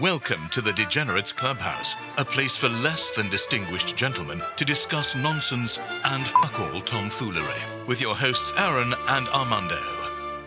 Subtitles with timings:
[0.00, 5.78] Welcome to the Degenerates Clubhouse, a place for less than distinguished gentlemen to discuss nonsense
[6.04, 7.60] and fuck all tomfoolery.
[7.86, 9.78] With your hosts Aaron and Armando.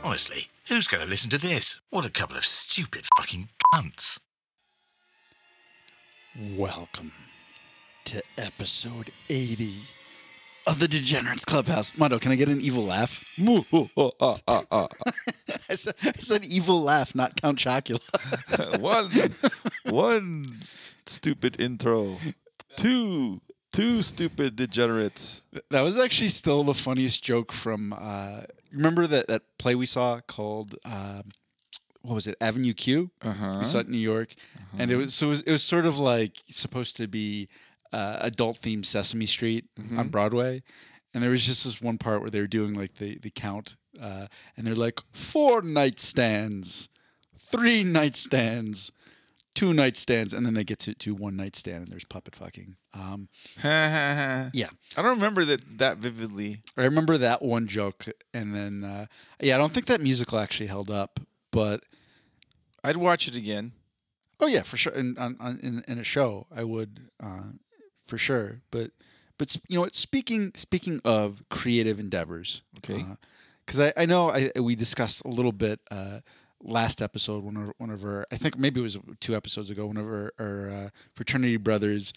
[0.04, 1.80] Honestly, who's going to listen to this?
[1.92, 4.18] What a couple of stupid fucking cunts.
[6.58, 7.12] Welcome
[8.06, 9.72] to episode 80
[10.66, 11.96] of the Degenerates Clubhouse.
[11.96, 13.24] Mondo, can I get an evil laugh?
[15.70, 18.00] I, said, I said evil laugh, not Count Chocula.
[18.80, 19.10] one,
[19.94, 20.56] one
[21.06, 22.18] stupid intro.
[22.76, 25.44] Two, two stupid degenerates.
[25.70, 27.94] that was actually still the funniest joke from.
[27.98, 28.42] Uh,
[28.72, 30.76] remember that, that play we saw called.
[30.86, 31.22] Uh,
[32.02, 32.36] what was it?
[32.42, 33.12] Avenue Q.
[33.22, 33.56] Uh-huh.
[33.60, 34.34] We saw it in New York,
[34.78, 37.48] and it was so it was, it was sort of like supposed to be
[37.94, 39.66] uh, adult themed Sesame Street
[39.98, 40.64] on Broadway,
[41.14, 43.78] and there was just this one part where they were doing like the the count,
[44.02, 46.90] uh, and they're like four nightstands,
[47.38, 48.92] three nightstands,
[49.54, 52.76] two nightstands, and then they get to, to one nightstand, and there's puppet fucking.
[52.94, 53.28] Um,
[54.98, 56.62] I don't remember that that vividly.
[56.78, 59.06] I remember that one joke, and then uh,
[59.40, 61.20] yeah, I don't think that musical actually held up,
[61.52, 61.84] but
[62.84, 63.74] I'd watch it again.
[64.40, 64.94] Oh yeah, for sure.
[64.94, 67.52] In on, on, in, in a show, I would uh,
[68.06, 68.62] for sure.
[68.72, 68.92] But
[69.38, 69.96] but you know what?
[69.96, 73.06] Speaking speaking of creative endeavors, Okay.
[73.66, 76.20] Because I, I know I we discussed a little bit uh,
[76.62, 79.86] last episode one of one of our I think maybe it was two episodes ago
[79.88, 82.14] one of our, our uh, fraternity brothers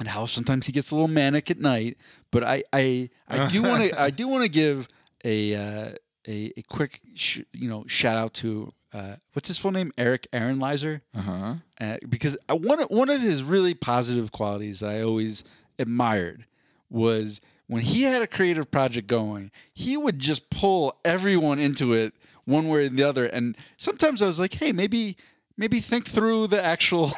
[0.00, 1.96] and how sometimes he gets a little manic at night.
[2.30, 4.88] But I I, I do want to I do want to give
[5.24, 5.90] a uh,
[6.26, 8.72] a a quick sh- you know shout out to.
[8.90, 9.92] Uh, what's his full name?
[9.98, 11.54] Eric Aaron Lizer Uh huh.
[11.78, 15.44] uh, because I- one one of his really positive qualities that I always
[15.78, 16.46] admired
[16.88, 22.14] was when he had a creative project going, he would just pull everyone into it
[22.44, 23.26] one way or the other.
[23.26, 25.16] And sometimes I was like, hey, maybe
[25.56, 27.10] maybe think through the actual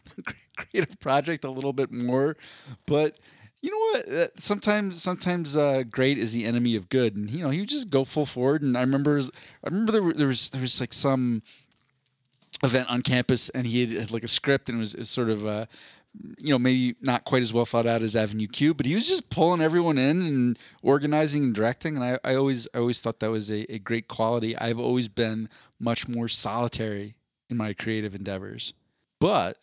[0.56, 2.36] creative project a little bit more.
[2.86, 3.18] But
[3.60, 4.40] you know what?
[4.40, 7.90] Sometimes, sometimes uh, great is the enemy of good, and you know he would just
[7.90, 8.62] go full forward.
[8.62, 11.42] And I remember, I remember there, there was there was like some
[12.62, 15.10] event on campus, and he had, had like a script, and it was, it was
[15.10, 15.66] sort of, uh,
[16.38, 19.06] you know, maybe not quite as well thought out as Avenue Q, but he was
[19.06, 23.20] just pulling everyone in and organizing and directing, and I, I always I always thought
[23.20, 24.56] that was a, a great quality.
[24.56, 27.16] I've always been much more solitary
[27.50, 28.74] in my creative endeavors,
[29.20, 29.56] but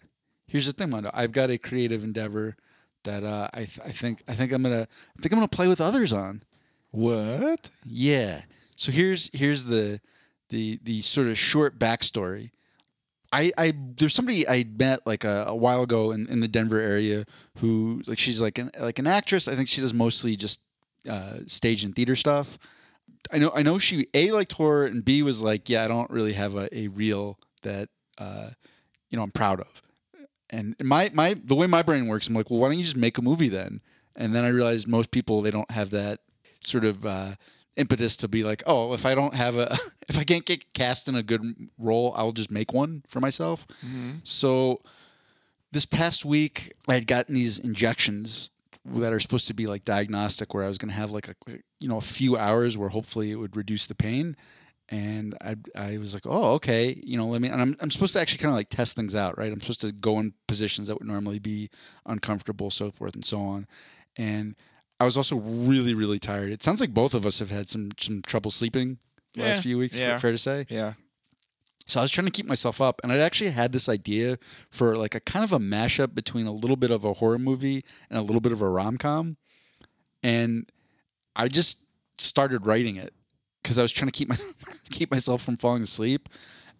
[0.47, 1.11] here's the thing, Mondo.
[1.13, 2.55] I've got a creative endeavor
[3.03, 5.67] that uh, I th- I think I think I'm gonna I think I'm gonna play
[5.67, 6.43] with others on.
[6.91, 7.69] What?
[7.85, 8.41] Yeah.
[8.77, 9.99] So here's here's the
[10.49, 12.51] the the sort of short backstory.
[13.31, 16.79] I, I there's somebody I met like a, a while ago in, in the Denver
[16.79, 17.25] area
[17.57, 19.47] who like she's like an like an actress.
[19.47, 20.61] I think she does mostly just
[21.09, 22.57] uh, stage and theater stuff.
[23.31, 26.09] I know I know she a liked horror and b was like yeah I don't
[26.09, 28.49] really have a, a reel that uh,
[29.09, 29.81] you know I'm proud of.
[30.49, 32.97] And my my the way my brain works, I'm like, well, why don't you just
[32.97, 33.81] make a movie then?
[34.15, 36.19] And then I realized most people they don't have that
[36.61, 37.31] sort of uh,
[37.77, 39.77] impetus to be like, oh, if I don't have a,
[40.09, 43.67] if I can't get cast in a good role, I'll just make one for myself.
[43.85, 44.17] Mm-hmm.
[44.23, 44.81] So
[45.71, 48.49] this past week, I had gotten these injections
[48.85, 51.35] that are supposed to be like diagnostic, where I was going to have like a,
[51.79, 54.35] you know, a few hours where hopefully it would reduce the pain.
[54.89, 57.49] And I, I was like, oh, okay, you know, let me.
[57.49, 59.51] And I'm, I'm supposed to actually kind of like test things out, right?
[59.51, 61.69] I'm supposed to go in positions that would normally be
[62.05, 63.67] uncomfortable, so forth and so on.
[64.15, 64.55] And
[64.99, 66.51] I was also really, really tired.
[66.51, 68.97] It sounds like both of us have had some some trouble sleeping
[69.33, 69.97] the last Yeah, few weeks.
[69.97, 70.17] yeah.
[70.17, 70.65] Fair to say.
[70.69, 70.93] Yeah.
[71.87, 74.39] So I was trying to keep myself up, and I actually had this idea
[74.71, 77.83] for like a kind of a mashup between a little bit of a horror movie
[78.09, 79.37] and a little bit of a rom com,
[80.23, 80.69] and
[81.35, 81.79] I just
[82.17, 83.13] started writing it
[83.61, 84.37] because I was trying to keep my
[84.89, 86.29] keep myself from falling asleep.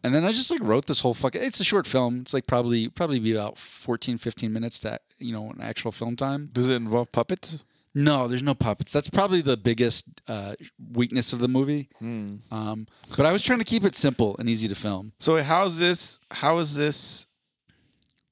[0.03, 2.22] And then I just like wrote this whole fucking it's a short film.
[2.22, 6.16] It's like probably probably be about 14 15 minutes to you know an actual film
[6.16, 6.50] time.
[6.53, 7.66] Does it involve puppets?
[7.98, 8.92] No, there's no puppets.
[8.92, 10.56] That's probably the biggest uh,
[10.92, 11.88] weakness of the movie.
[12.02, 15.14] Um, but I was trying to keep it simple and easy to film.
[15.20, 16.20] So how's this?
[16.30, 17.26] How is this?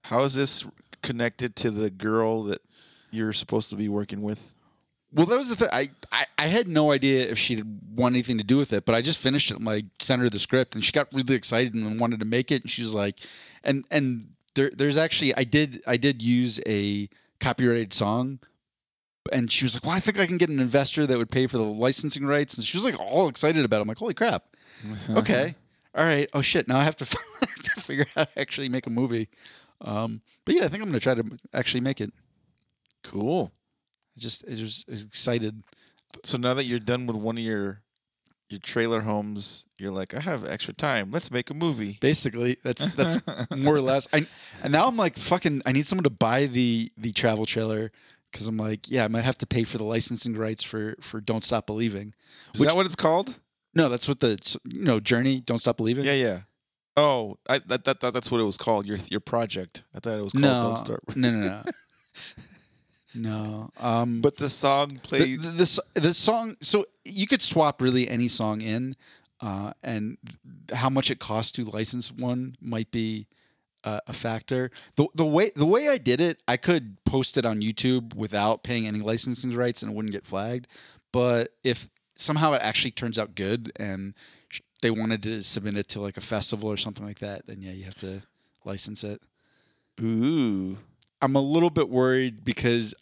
[0.03, 0.67] How is this
[1.01, 2.61] connected to the girl that
[3.09, 4.53] you're supposed to be working with?
[5.13, 5.69] Well, that was the thing.
[5.71, 7.63] I, I, I had no idea if she'd
[7.95, 9.57] want anything to do with it, but I just finished it.
[9.57, 12.51] and like sent her the script, and she got really excited and wanted to make
[12.51, 12.63] it.
[12.63, 13.19] And she was like,
[13.63, 17.07] and and there there's actually I did I did use a
[17.39, 18.39] copyrighted song,
[19.31, 21.47] and she was like, well, I think I can get an investor that would pay
[21.47, 23.77] for the licensing rights, and she was like all excited about.
[23.77, 23.81] it.
[23.81, 24.43] I'm like, holy crap,
[25.11, 25.55] okay,
[25.95, 28.87] all right, oh shit, now I have to, to figure out how to actually make
[28.87, 29.29] a movie.
[29.81, 32.13] Um, but yeah, I think I'm gonna try to actually make it.
[33.03, 33.51] Cool.
[34.15, 35.61] I just I just was excited.
[36.23, 37.83] So now that you're done with one of your
[38.53, 39.67] your trailer homes.
[39.77, 41.11] You're like, I have extra time.
[41.11, 41.97] Let's make a movie.
[41.99, 43.19] Basically, that's that's
[43.57, 44.07] more or less.
[44.13, 44.25] I
[44.63, 45.63] and now I'm like fucking.
[45.65, 47.91] I need someone to buy the the travel trailer
[48.33, 51.21] because I'm like, yeah, I might have to pay for the licensing rights for for
[51.21, 52.13] Don't Stop Believing.
[52.53, 53.39] Is Which- that what it's called?
[53.75, 55.39] No, that's what the you know Journey.
[55.39, 56.03] Don't Stop Believing.
[56.05, 56.39] Yeah, yeah.
[56.97, 58.85] Oh, I that, that, that that's what it was called.
[58.85, 59.83] Your your project.
[59.95, 60.99] I thought it was called No, Don't Start.
[61.15, 61.61] no, no, no.
[63.15, 63.69] no.
[63.79, 65.41] Um, But the song the, played.
[65.41, 68.95] the, the, s- the song so you could swap really any song in
[69.41, 70.17] uh, and
[70.73, 73.27] how much it costs to license one might be
[73.83, 77.45] uh, a factor the, the way the way i did it i could post it
[77.45, 80.67] on youtube without paying any licensing rights and it wouldn't get flagged
[81.11, 84.13] but if somehow it actually turns out good and
[84.81, 87.71] they wanted to submit it to like a festival or something like that then yeah
[87.71, 88.21] you have to
[88.65, 89.21] license it
[90.01, 90.77] Ooh.
[91.21, 92.93] I'm a little bit worried because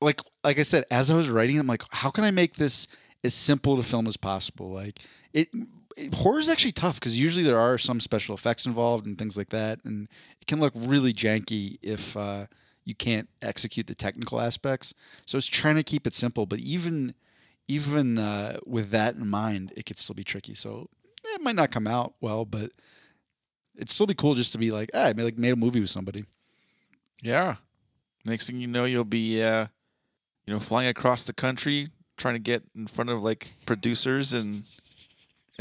[0.00, 2.88] like like I said, as I was writing, I'm like, how can I make this
[3.24, 4.70] as simple to film as possible?
[4.70, 5.00] Like
[5.32, 5.68] it, it
[6.14, 9.50] horror is actually tough because usually there are some special effects involved and things like
[9.50, 10.08] that, and
[10.40, 12.46] it can look really janky if uh,
[12.84, 14.94] you can't execute the technical aspects.
[15.26, 17.14] So it's trying to keep it simple, but even
[17.68, 20.54] even uh, with that in mind, it could still be tricky.
[20.54, 20.88] So
[21.24, 22.70] it might not come out well, but
[23.76, 25.80] it'd still be cool just to be like, ah, I made, like made a movie
[25.80, 26.24] with somebody.
[27.22, 27.56] Yeah.
[28.24, 29.66] Next thing you know, you'll be, uh,
[30.46, 34.64] you know, flying across the country trying to get in front of like producers and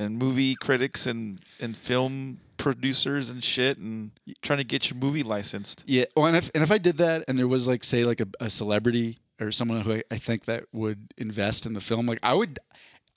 [0.02, 4.12] and movie critics and and film producers and shit, and
[4.42, 5.84] trying to get your movie licensed.
[5.88, 6.06] Yeah.
[6.16, 8.28] Well, and if and if I did that, and there was like say like a,
[8.40, 12.20] a celebrity or someone who I, I think that would invest in the film, like
[12.22, 12.60] I would,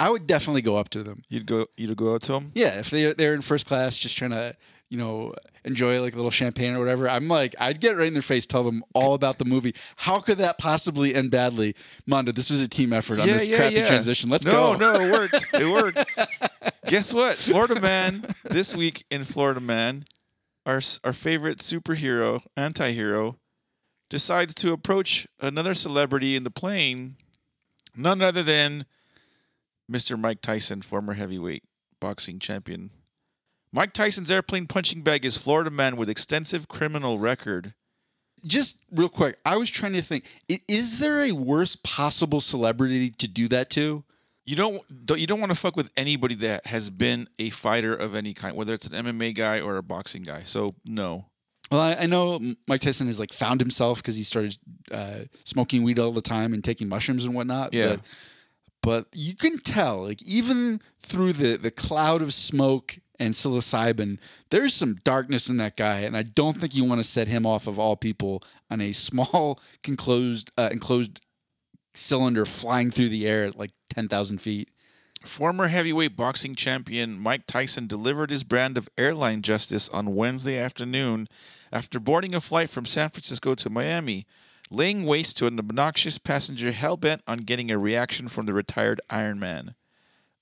[0.01, 1.23] I would definitely go up to them.
[1.29, 2.53] You'd go, you'd go out to them.
[2.55, 4.57] Yeah, if they they're in first class, just trying to
[4.91, 5.35] you know
[5.65, 7.09] enjoy like a little champagne or whatever.
[7.09, 9.75] I'm like, I'd get right in their face, tell them all about the movie.
[9.97, 11.75] How could that possibly end badly,
[12.07, 12.33] Mondo?
[12.33, 14.31] This was a team effort on this crappy transition.
[14.31, 14.77] Let's no, go.
[14.77, 15.55] No, no, it worked.
[15.55, 16.81] It worked.
[16.87, 17.37] Guess what?
[17.37, 18.15] Florida Man
[18.45, 20.05] this week in Florida Man,
[20.67, 23.39] our our favorite superhero, anti-hero,
[24.11, 27.17] decides to approach another celebrity in the plane,
[27.97, 28.87] none other than
[29.91, 30.19] Mr.
[30.19, 31.63] Mike Tyson, former heavyweight
[32.01, 32.91] boxing champion.
[33.75, 37.75] Mike Tyson's airplane punching bag is Florida Man with extensive criminal record.
[38.47, 40.27] Just real quick, I was trying to think:
[40.69, 44.05] is there a worse possible celebrity to do that to?
[44.47, 47.95] You don't, don't you don't want to fuck with anybody that has been a fighter
[47.95, 50.43] of any kind, whether it's an MMA guy or a boxing guy.
[50.45, 51.27] So no.
[51.73, 52.39] Well, I, I know
[52.69, 54.57] Mike Tyson has like found himself because he started
[54.93, 57.75] uh, smoking weed all the time and taking mushrooms and whatnot.
[57.75, 57.97] Yeah.
[57.97, 58.01] But,
[58.83, 64.19] but you can tell, like even through the the cloud of smoke and psilocybin,
[64.51, 67.47] there's some darkness in that guy, and I don't think you want to set him
[67.47, 71.21] off of all people on a small, enclosed uh, enclosed
[71.95, 74.69] cylinder flying through the air at like ten thousand feet.
[75.25, 81.29] Former heavyweight boxing champion Mike Tyson delivered his brand of airline justice on Wednesday afternoon
[81.73, 84.27] after boarding a flight from San Francisco to Miami,
[84.71, 89.01] laying waste to an obnoxious passenger hell bent on getting a reaction from the retired
[89.09, 89.75] Iron Man.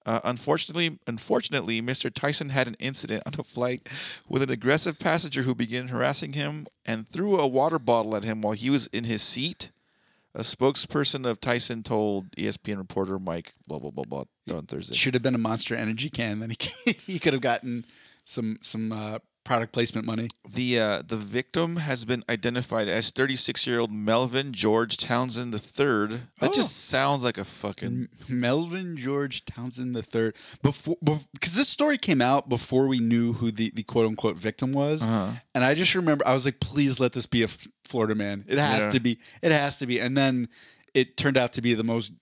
[0.05, 2.13] Uh, unfortunately, unfortunately, Mr.
[2.13, 3.89] Tyson had an incident on a flight
[4.29, 8.43] with an aggressive passenger who began harassing him and threw a water bottle at him
[8.43, 9.71] while he was in his seat.
[10.35, 14.95] A spokesperson of Tyson told ESPN reporter Mike blah blah blah blah on Thursday.
[14.95, 17.85] Should have been a Monster Energy can, then he he could have gotten
[18.25, 20.29] some some uh, product placement money.
[20.49, 25.61] The uh, the victim has been identified as 36 year old Melvin George Townsend III.
[26.41, 26.53] That Oh.
[26.53, 30.33] just sounds like a fucking Melvin George Townsend III.
[30.63, 30.97] Before,
[31.33, 35.03] because this story came out before we knew who the, the quote unquote victim was,
[35.03, 35.33] Uh-huh.
[35.55, 38.45] and I just remember I was like, please let this be a F- Florida man.
[38.49, 38.91] It has Yeah.
[38.91, 39.19] to be.
[39.43, 39.99] It has to be.
[40.01, 40.49] And then
[40.95, 42.13] it turned out to be the most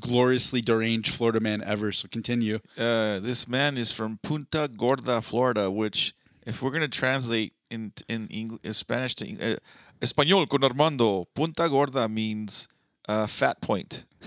[0.00, 1.92] gloriously deranged Florida man ever.
[1.92, 2.60] So continue.
[2.78, 6.14] uh, this man is from Punta Gorda, Florida, which
[6.46, 9.56] if we're gonna translate in in English, Spanish to uh,
[10.00, 12.68] Español con Armando, Punta Gorda means
[13.08, 14.04] uh, fat point.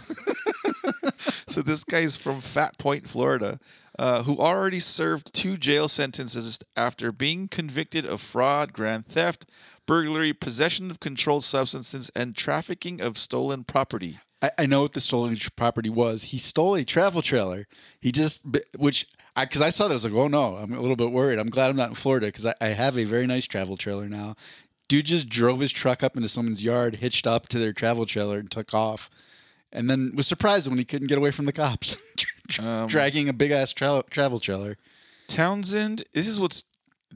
[1.47, 3.59] so this guy's from Fat Point, Florida,
[3.97, 9.45] uh, who already served two jail sentences after being convicted of fraud, grand theft,
[9.85, 14.19] burglary, possession of controlled substances, and trafficking of stolen property.
[14.41, 16.23] I, I know what the stolen property was.
[16.23, 17.67] He stole a travel trailer.
[17.99, 18.45] He just,
[18.77, 19.07] which
[19.37, 21.39] because I saw that, I was like, oh no, I'm a little bit worried.
[21.39, 24.07] I'm glad I'm not in Florida because I, I have a very nice travel trailer
[24.07, 24.35] now.
[24.87, 28.37] Dude just drove his truck up into someone's yard, hitched up to their travel trailer,
[28.37, 29.09] and took off.
[29.71, 32.15] And then was surprised when he couldn't get away from the cops,
[32.59, 34.77] Um, dragging a big ass tra- travel trailer.
[35.27, 36.63] Townsend, this is what's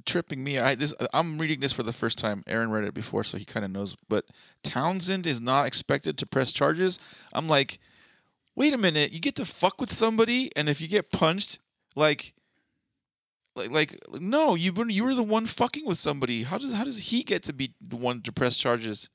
[0.05, 0.57] tripping me.
[0.57, 2.43] I this I'm reading this for the first time.
[2.47, 3.95] Aaron read it before, so he kind of knows.
[4.07, 4.25] But
[4.63, 6.99] Townsend is not expected to press charges.
[7.31, 7.79] I'm like,
[8.55, 11.59] wait a minute, you get to fuck with somebody, and if you get punched,
[11.99, 12.33] like,
[13.55, 16.43] like, like no, you were you were the one fucking with somebody.
[16.43, 19.09] How does how does he get to be the one to press charges?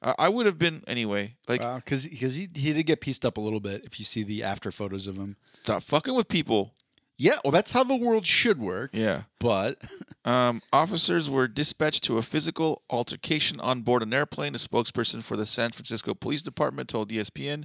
[0.00, 1.34] I, I would have been anyway.
[1.48, 3.84] Like, because because he he did get pieced up a little bit.
[3.84, 6.74] If you see the after photos of him, stop fucking with people.
[7.16, 8.90] Yeah, well, that's how the world should work.
[8.92, 9.22] Yeah.
[9.38, 9.82] But
[10.24, 14.54] Um, officers were dispatched to a physical altercation on board an airplane.
[14.54, 17.64] A spokesperson for the San Francisco Police Department told ESPN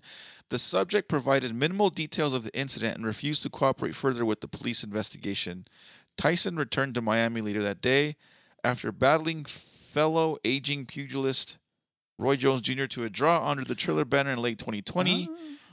[0.49, 4.47] the subject provided minimal details of the incident and refused to cooperate further with the
[4.49, 5.65] police investigation.
[6.17, 8.17] Tyson returned to Miami later that day
[8.61, 11.57] after battling fellow aging pugilist
[12.17, 12.85] Roy Jones Jr.
[12.85, 15.29] to a draw under the Triller banner in late 2020.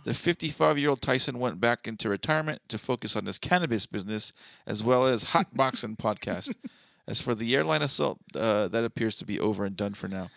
[0.06, 4.32] The 55 year old Tyson went back into retirement to focus on his cannabis business
[4.64, 6.54] as well as hot boxing podcast.
[7.08, 10.28] As for the airline assault, uh, that appears to be over and done for now.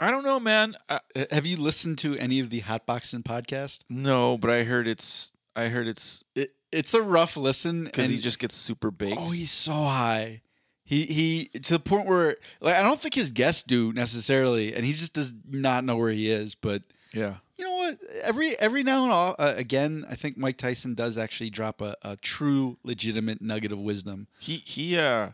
[0.00, 0.74] I don't know, man.
[0.88, 3.84] I, uh, have you listened to any of the Hotboxing podcast?
[3.90, 5.34] no, but I heard it's.
[5.54, 9.18] I heard it's It, it's a rough listen because he just gets super baked.
[9.20, 10.40] Oh, he's so high.
[10.84, 14.86] He he to the point where like I don't think his guests do necessarily, and
[14.86, 16.54] he just does not know where he is.
[16.54, 17.34] But yeah.
[17.56, 17.96] you know?
[18.22, 21.96] Every every now and all, uh, again, I think Mike Tyson does actually drop a,
[22.02, 24.26] a true, legitimate nugget of wisdom.
[24.38, 25.30] He he uh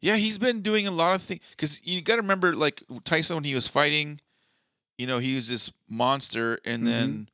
[0.00, 3.36] yeah, he's been doing a lot of things cuz you got to remember like Tyson
[3.36, 4.20] when he was fighting,
[4.98, 7.28] you know, he was this monster and then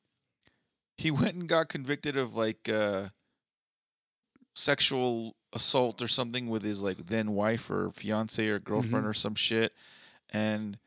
[0.96, 3.08] he went and got convicted of like uh
[4.54, 9.34] sexual assault or something with his like then wife or fiance or girlfriend or some
[9.34, 9.72] shit
[10.32, 10.78] and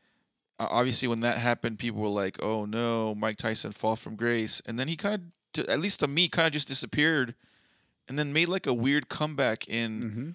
[0.58, 4.78] obviously when that happened people were like oh no mike tyson fall from grace and
[4.78, 5.14] then he kind
[5.58, 7.34] of at least to me kind of just disappeared
[8.08, 10.30] and then made like a weird comeback in Mm-hmm.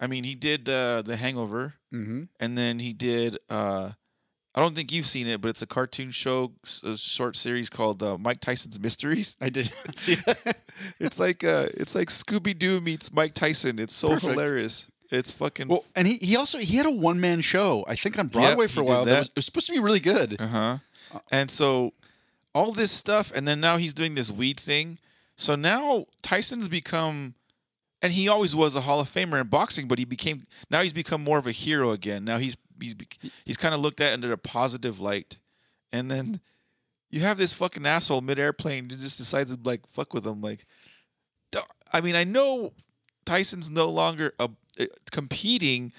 [0.00, 2.22] i mean he did uh, the hangover Mm-hmm.
[2.40, 3.90] and then he did uh
[4.54, 6.52] i don't think you've seen it but it's a cartoon show
[6.84, 10.56] a short series called uh, mike tyson's mysteries I did see that.
[10.98, 14.32] it's like uh it's like scooby-doo meets mike tyson it's so Perfect.
[14.32, 17.94] hilarious it's fucking well, and he, he also he had a one man show I
[17.94, 19.04] think on Broadway for a he did while.
[19.04, 19.10] That.
[19.12, 19.18] that.
[19.18, 20.40] was, it was supposed to be really good.
[20.40, 20.78] Uh-huh.
[21.30, 21.92] And so
[22.54, 24.98] all this stuff and then now he's doing this weed thing.
[25.36, 27.34] So now Tyson's become
[28.02, 30.92] and he always was a Hall of Famer in boxing, but he became now he's
[30.92, 32.24] become more of a hero again.
[32.24, 32.94] Now he's he's
[33.44, 35.38] he's kind of looked at under a positive light.
[35.92, 36.40] And then
[37.10, 40.40] you have this fucking asshole mid airplane who just decides to like fuck with him
[40.40, 40.66] like.
[41.92, 42.72] I mean, I know
[43.24, 44.50] Tyson's no longer a,
[44.80, 45.92] uh, competing,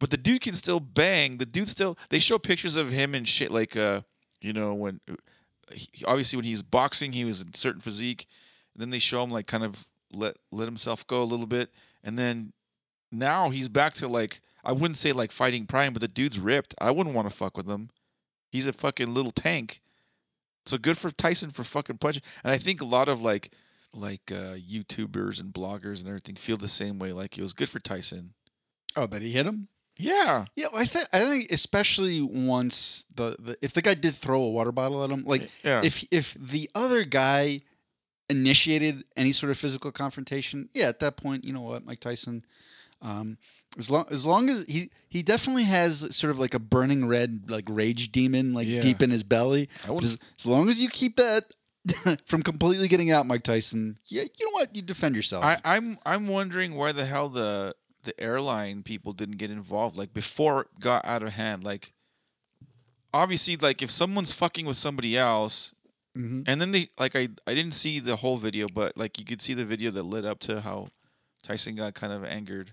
[0.00, 1.38] but the dude can still bang.
[1.38, 1.98] The dude still.
[2.10, 4.02] They show pictures of him and shit like, uh,
[4.40, 5.00] you know, when
[5.72, 8.26] he, obviously when he was boxing, he was in certain physique.
[8.74, 11.70] And then they show him like kind of let let himself go a little bit,
[12.02, 12.52] and then
[13.10, 16.74] now he's back to like I wouldn't say like fighting prime, but the dude's ripped.
[16.80, 17.90] I wouldn't want to fuck with him.
[18.50, 19.80] He's a fucking little tank.
[20.66, 22.22] So good for Tyson for fucking punching.
[22.42, 23.52] And I think a lot of like
[23.94, 27.12] like uh, YouTubers and bloggers and everything feel the same way.
[27.12, 28.34] Like it was good for Tyson.
[28.96, 29.68] Oh, that he hit him.
[29.96, 30.46] Yeah.
[30.56, 34.50] Yeah, I think I think especially once the, the if the guy did throw a
[34.50, 35.82] water bottle at him, like Yeah.
[35.84, 37.60] if if the other guy
[38.30, 42.44] initiated any sort of physical confrontation, yeah, at that point, you know what, Mike Tyson,
[43.02, 43.36] um,
[43.78, 47.48] as long as long as he he definitely has sort of like a burning red
[47.50, 48.80] like rage demon like Yeah.
[48.80, 49.68] deep in his belly.
[49.88, 51.44] I As, as long as you keep that
[52.26, 55.44] from completely getting out, Mike Tyson, yeah, you know what, you defend yourself.
[55.44, 57.74] I, I'm I'm wondering why the hell the
[58.04, 61.64] the airline people didn't get involved like before it got out of hand.
[61.64, 61.92] Like
[63.12, 65.74] obviously like if someone's fucking with somebody else
[66.16, 66.44] Mhm.
[66.46, 69.42] and then they like I I didn't see the whole video, but like you could
[69.42, 70.88] see the video that led up to how
[71.42, 72.70] Tyson got kind of angered.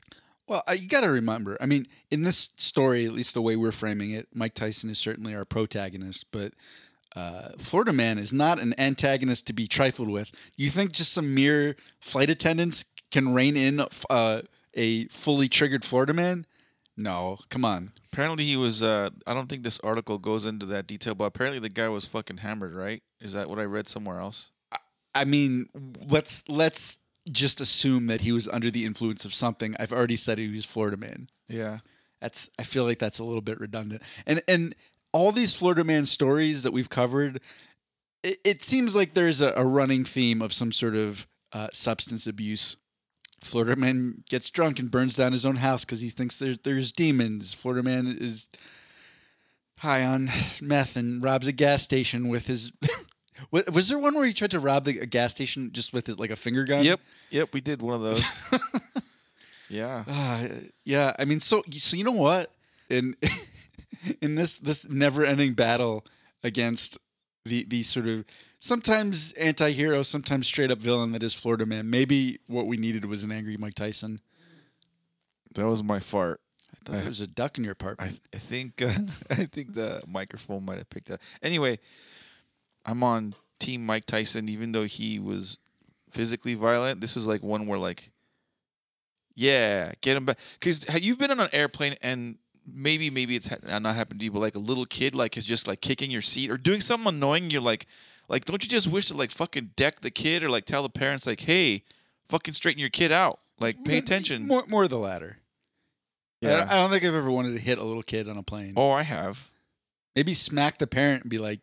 [0.48, 1.58] Well, you got to remember.
[1.62, 5.00] I mean, in this story, at least the way we're framing it, Mike Tyson is
[5.00, 6.54] certainly our protagonist, but
[7.16, 10.32] uh, Florida Man is not an antagonist to be trifled with.
[10.56, 14.42] You think just some mere flight attendants can rein in uh,
[14.74, 16.46] a fully triggered Florida Man?
[16.98, 17.92] No, come on.
[18.12, 21.60] Apparently he was uh I don't think this article goes into that detail, but apparently
[21.60, 23.02] the guy was fucking hammered, right?
[23.20, 24.52] Is that what I read somewhere else?
[25.14, 25.68] I mean,
[26.10, 27.00] let's let's
[27.32, 29.76] just assume that he was under the influence of something.
[29.80, 31.30] I've already said he was Florida Man.
[31.48, 31.80] Yeah.
[32.20, 34.04] That's I feel like that's a little bit redundant.
[34.28, 34.76] And and
[35.14, 37.42] all these Florida man stories that we've covered,
[38.24, 42.28] it, it seems like there's a, a running theme of some sort of uh, substance
[42.28, 42.78] abuse.
[43.44, 46.92] Florida man gets drunk and burns down his own house because he thinks there's there's
[46.92, 47.54] demons.
[47.54, 48.48] Florida man is
[49.80, 50.30] high on
[50.62, 52.72] meth and robs a gas station with his.
[53.52, 56.20] Was there one where he tried to rob the, a gas station just with his,
[56.20, 56.86] like a finger gun?
[56.86, 57.00] Yep.
[57.32, 59.26] Yep, we did one of those.
[59.70, 60.04] yeah.
[60.08, 60.46] Ah,
[60.86, 62.52] yeah, I mean, so so you know what?
[62.92, 63.16] In
[64.22, 66.06] in this this never ending battle
[66.44, 66.98] against
[67.46, 68.26] the the sort of
[68.60, 71.90] sometimes anti-hero, sometimes straight up villain that is Florida Man.
[71.90, 74.20] Maybe what we needed was an angry Mike Tyson.
[75.56, 76.40] That was my fart.
[76.72, 78.20] I thought there was a duck in your I, apartment.
[78.34, 78.86] I think uh,
[79.30, 81.20] I think the microphone might have picked up.
[81.42, 81.80] Anyway,
[82.86, 85.58] I'm on Team Mike Tyson, even though he was
[86.12, 87.02] physically violent.
[87.02, 88.12] This was like one where like,
[89.36, 90.40] yeah, get him back.
[90.60, 94.26] Because you've been on an airplane and maybe maybe it's ha- uh, not happened to
[94.26, 96.82] you, but like a little kid like is just like kicking your seat or doing
[96.82, 97.50] something annoying.
[97.52, 97.86] You're like,
[98.30, 100.90] like don't you just wish to like fucking deck the kid or like tell the
[100.90, 101.84] parents like, hey,
[102.30, 104.48] fucking straighten your kid out, like pay attention.
[104.48, 105.38] More more the latter.
[106.44, 106.58] I, Yeah.
[106.58, 108.74] don't, I don't think I've ever wanted to hit a little kid on a plane.
[108.76, 109.52] Oh, I have.
[110.16, 111.60] Maybe smack the parent and be like,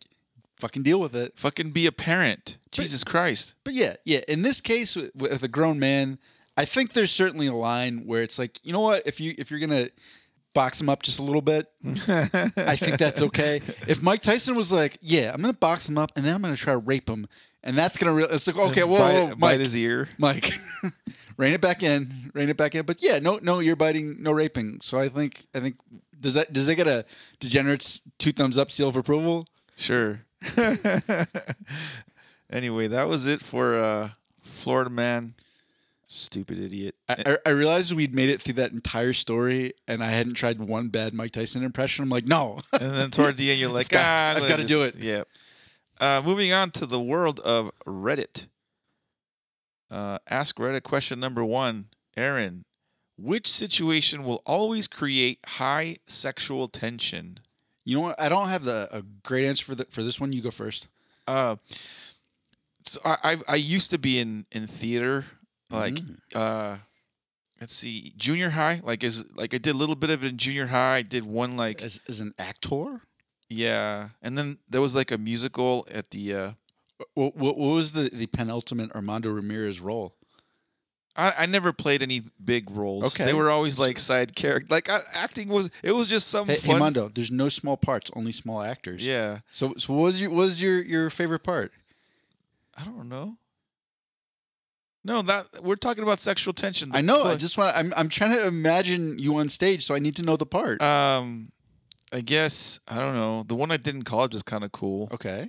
[0.60, 2.58] "Fucking deal with it." Fucking be a parent.
[2.70, 3.54] Jesus Christ.
[3.64, 4.20] But yeah, yeah.
[4.28, 6.18] In this case, with, with a grown man,
[6.56, 9.02] I think there's certainly a line where it's like, you know what?
[9.06, 9.88] If you if you're gonna
[10.54, 13.60] box him up just a little bit, I think that's okay.
[13.88, 16.56] If Mike Tyson was like, yeah, I'm gonna box him up and then I'm gonna
[16.56, 17.26] try to rape him,
[17.62, 20.08] and that's gonna, re- it's like, okay, whoa, bite, whoa, bite Mike, his ear.
[20.18, 20.50] Mike,
[21.36, 22.84] rein it back in, rein it back in.
[22.84, 24.80] But yeah, no, no ear biting, no raping.
[24.80, 25.76] So I think, I think,
[26.20, 27.04] does that does that get a
[27.40, 29.44] degenerates two thumbs up seal of approval?
[29.76, 30.20] Sure.
[32.50, 34.10] anyway, that was it for uh,
[34.42, 35.34] Florida man.
[36.10, 36.94] Stupid idiot.
[37.08, 40.58] I, I- I realized we'd made it through that entire story, and I hadn't tried
[40.58, 42.02] one bad Mike Tyson impression.
[42.02, 44.64] I'm like, no, and then toward the end, you're like, got- ah, I've gonna gotta
[44.66, 44.94] do it.
[44.96, 45.28] Yep.
[46.00, 48.48] Uh, moving on to the world of Reddit.
[49.90, 52.64] Uh, ask Reddit question number one, Aaron.
[53.16, 57.40] Which situation will always create high sexual tension?
[57.84, 58.20] you know what?
[58.20, 60.32] I don't have the a great answer for the, for this one.
[60.32, 60.88] You go first.
[61.26, 61.56] Uh,
[62.84, 65.24] so I I've, I used to be in in theater,
[65.70, 66.18] like Mm.
[66.34, 66.76] uh,
[67.60, 68.80] let's see, junior high.
[68.82, 70.96] Like is like I did a little bit of it in junior high.
[70.96, 73.02] I did one like as, as an actor.
[73.48, 76.34] yeah, and then there was like a musical at the.
[76.34, 76.50] Uh,
[77.14, 80.14] What, what, what was the, the penultimate Armando Ramirez role?
[81.14, 83.04] I, I never played any big roles.
[83.14, 83.24] Okay.
[83.24, 84.66] they were always like side character.
[84.68, 86.74] Like I, acting was it was just some Hey, fun.
[86.74, 89.06] hey, Mondo, there's no small parts, only small actors.
[89.06, 91.70] yeah, So, so what was your what was your, your favorite part?
[92.76, 93.36] I don't know.
[95.08, 96.90] No, that we're talking about sexual tension.
[96.94, 97.24] I know.
[97.24, 97.76] I just want.
[97.76, 100.80] I'm I'm trying to imagine you on stage, so I need to know the part.
[100.82, 101.50] Um,
[102.12, 103.42] I guess I don't know.
[103.42, 105.08] The one I did in college was kind of cool.
[105.12, 105.48] okay.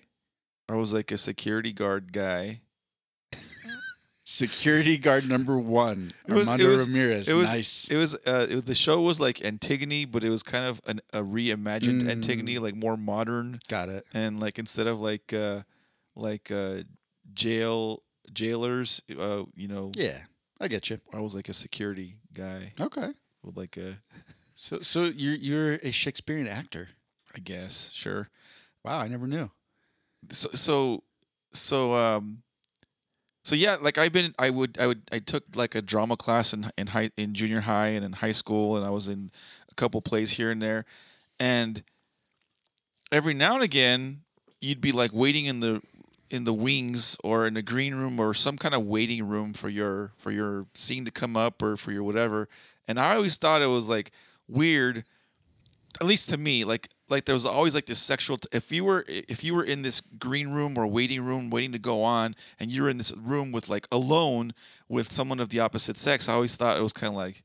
[0.67, 2.62] I was like a security guard guy.
[4.24, 7.28] Security guard number one, It was- it was- Ramirez.
[7.28, 7.88] It was nice.
[7.89, 11.02] It was uh, it, the show was like Antigone, but it was kind of an,
[11.12, 12.10] a reimagined Mm.
[12.12, 14.06] Antigone, like more modern, Got it.
[14.13, 15.62] and like instead of like uh,
[16.15, 16.84] like uh,
[17.34, 20.20] jail jailers, uh, you know, Yeah,
[20.60, 21.00] I get you.
[21.13, 23.10] I was like a security guy Okay.
[23.44, 23.94] with like a,
[24.52, 26.89] So so you're you're a Shakespearean actor.
[27.36, 28.28] I guess, sure.
[28.84, 29.50] Wow, I never knew.
[30.30, 31.04] so so
[31.54, 32.44] so um
[33.44, 36.54] so yeah like i've been i would i would i took like a drama class
[36.54, 39.32] in in high in junior high and in high school and i was in
[39.72, 40.84] a couple plays here and there
[41.39, 41.82] and
[43.12, 44.22] every now and again
[44.62, 45.82] you'd be like waiting in the
[46.30, 49.70] in the wings or in the green room or some kind of waiting room for
[49.70, 52.48] your for your scene to come up or for your whatever.
[52.88, 54.12] And i always thought it was like
[54.48, 55.04] weird
[56.02, 58.84] at least to me like like there was always like this sexual t- if you
[58.84, 62.36] were if you were in this green room or waiting room waiting to go on
[62.60, 64.54] and you were in this room with like alone
[64.88, 67.44] with someone of the opposite sex i always thought it was kind of like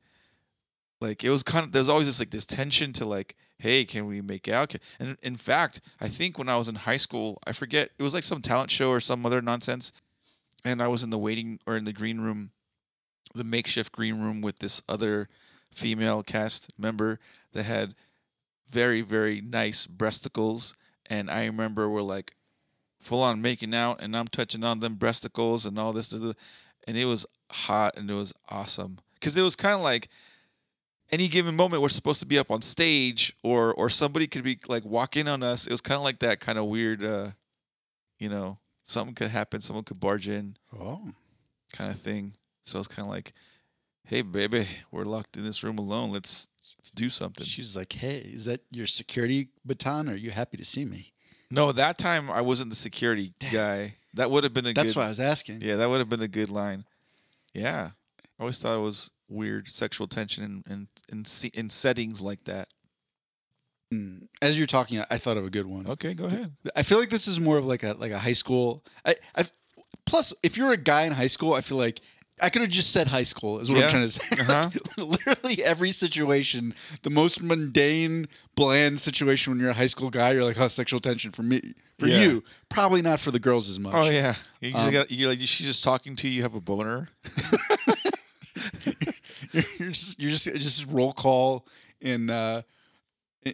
[1.01, 4.07] like it was kind of there's always this like this tension to like hey can
[4.07, 4.75] we make out?
[4.99, 8.15] And in fact i think when i was in high school i forget it was
[8.15, 9.93] like some talent show or some other nonsense
[10.65, 12.51] and i was in the waiting or in the green room
[13.35, 15.29] the makeshift green room with this other
[15.75, 17.19] female cast member
[17.53, 17.95] that had
[18.69, 20.75] very very nice breasticles
[21.11, 22.33] and i remember we're like
[23.01, 26.13] full on making out and i'm touching on them breasticles and all this
[26.87, 28.99] and it was hot and it was awesome.
[29.15, 30.09] Because it was kind of like
[31.15, 34.59] any given moment we're supposed to be up on stage or or somebody could be
[34.69, 37.29] like walk in on us it was kind of like that kind of weird uh
[38.19, 41.01] you know something could happen someone could barge in Oh,
[41.73, 43.33] kind of thing so it's kind of like
[44.07, 46.49] hey baby we're locked in this room alone let's
[46.79, 50.09] let's do something she was like, "Hey, is that your security baton?
[50.09, 51.13] Are you happy to see me?"
[51.51, 53.97] No, that time I wasn't the security guy.
[54.15, 55.01] That would have been a That's good.
[55.01, 55.61] why I was asking.
[55.61, 56.85] Yeah, that would have been a good line.
[57.53, 62.45] Yeah, I always thought it was weird sexual tension in in in, in settings like
[62.45, 62.69] that.
[63.93, 64.29] Mm.
[64.43, 65.87] As you're talking, I- thought of a good one.
[65.87, 66.53] Okay, go ahead.
[66.75, 68.83] I feel like this is more of like a like a high school.
[69.05, 69.45] I, I
[70.07, 72.01] plus if you're a guy in high school, I feel like
[72.43, 73.61] I could have just said high school.
[73.61, 73.85] Is what Yeah.
[73.85, 74.43] I'm trying to say.
[74.43, 74.71] Uh-huh.
[75.05, 80.43] Literally every situation, the most mundane, bland situation when you're a high school guy, you're
[80.45, 81.61] like, oh, sexual tension for me,
[82.01, 82.21] for Yeah.
[82.23, 83.95] you, probably not for the girls as much.
[83.95, 86.35] Oh yeah, you Um, got, you're like she's just talking to you.
[86.35, 87.09] You have a boner.
[89.79, 91.65] you're just you're just just roll call
[92.01, 92.63] in uh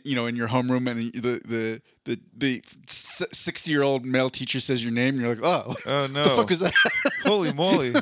[0.04, 4.60] you know in your homeroom and the the the the 60 year old male teacher
[4.60, 6.24] says your name and you're like oh Oh no!
[6.24, 6.74] the fuck is that
[7.24, 7.92] Holy moly!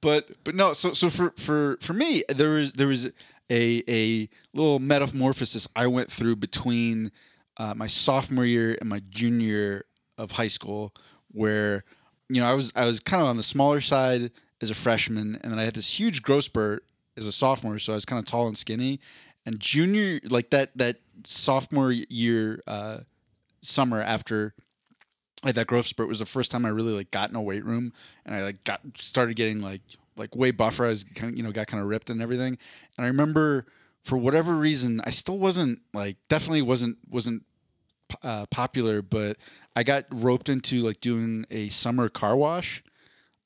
[0.00, 3.06] but but no so so for for for me there was there was
[3.50, 7.10] a a little metamorphosis I went through between
[7.56, 9.84] uh, my sophomore year and my junior year
[10.16, 10.94] of high school
[11.32, 11.84] where
[12.28, 15.38] you know I was I was kind of on the smaller side as a freshman
[15.42, 16.84] and then I had this huge growth spurt
[17.16, 19.00] as a sophomore so I was kind of tall and skinny
[19.46, 22.98] and junior like that that sophomore year uh,
[23.62, 24.54] summer after
[25.44, 27.64] had that growth spurt was the first time I really like got in a weight
[27.64, 27.92] room
[28.24, 29.82] and I like got started getting like
[30.16, 30.84] like way buffer.
[30.86, 32.58] I was kind of you know got kind of ripped and everything.
[32.96, 33.66] And I remember
[34.02, 37.42] for whatever reason I still wasn't like definitely wasn't wasn't
[38.22, 39.36] uh, popular, but
[39.74, 42.82] I got roped into like doing a summer car wash.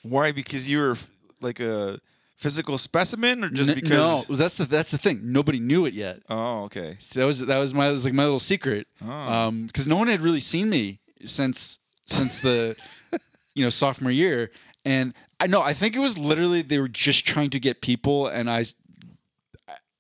[0.03, 0.33] Why?
[0.33, 0.97] Because you were
[1.41, 1.99] like a
[2.39, 4.29] physical specimen, or just N- because?
[4.29, 5.21] no, that's the that's the thing.
[5.25, 6.21] Nobody knew it yet.
[6.31, 6.97] Oh, okay.
[7.01, 8.87] So that was that was my that was like my little secret.
[9.05, 9.11] Oh.
[9.11, 12.79] Um, because no one had really seen me since since the
[13.55, 14.51] you know sophomore year,
[14.85, 18.29] and I know I think it was literally they were just trying to get people,
[18.29, 18.65] and I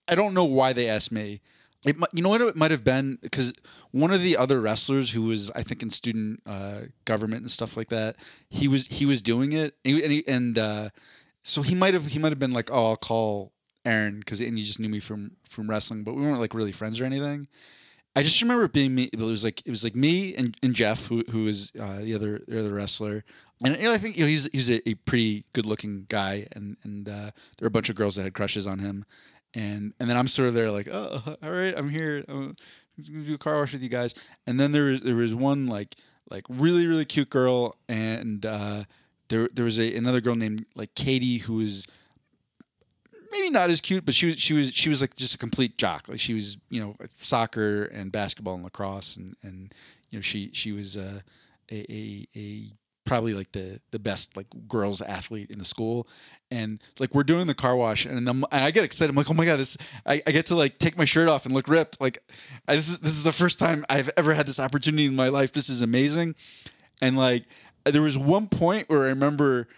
[0.06, 1.40] I don't know why they asked me.
[1.86, 3.52] It you know what it might have been because
[3.92, 7.76] one of the other wrestlers who was I think in student uh, government and stuff
[7.76, 8.16] like that
[8.50, 10.88] he was he was doing it and he, and, he, and uh,
[11.48, 13.52] so he might have he might have been like oh I'll call
[13.84, 16.72] Aaron because and he just knew me from from wrestling but we weren't like really
[16.72, 17.48] friends or anything.
[18.16, 19.08] I just remember it being me.
[19.12, 22.14] It was like it was like me and, and Jeff, who who is uh, the
[22.14, 23.24] other the other wrestler,
[23.64, 26.48] and you know, I think you know he's he's a, a pretty good looking guy,
[26.52, 29.04] and and uh, there were a bunch of girls that had crushes on him,
[29.54, 32.56] and and then I'm sort of there like oh all right I'm here I'm
[33.06, 34.14] gonna do a car wash with you guys,
[34.48, 35.94] and then there was there was one like
[36.28, 38.82] like really really cute girl, and uh,
[39.28, 41.86] there there was a another girl named like Katie who was
[43.32, 45.78] maybe not as cute, but she was she was she was like just a complete
[45.78, 46.08] jock.
[46.08, 49.74] Like she was you know soccer and basketball and lacrosse and and
[50.10, 51.20] you know she she was uh,
[51.70, 52.64] a, a a
[53.08, 56.06] probably like the the best like girls athlete in the school.
[56.50, 59.10] And like we're doing the car wash, and, and I get excited.
[59.10, 59.76] I'm like, oh my god, this!
[60.06, 62.00] I, I get to like take my shirt off and look ripped.
[62.00, 62.18] Like,
[62.66, 65.28] I, this is this is the first time I've ever had this opportunity in my
[65.28, 65.52] life.
[65.52, 66.36] This is amazing.
[67.02, 67.44] And like,
[67.90, 69.68] there was one point where I remember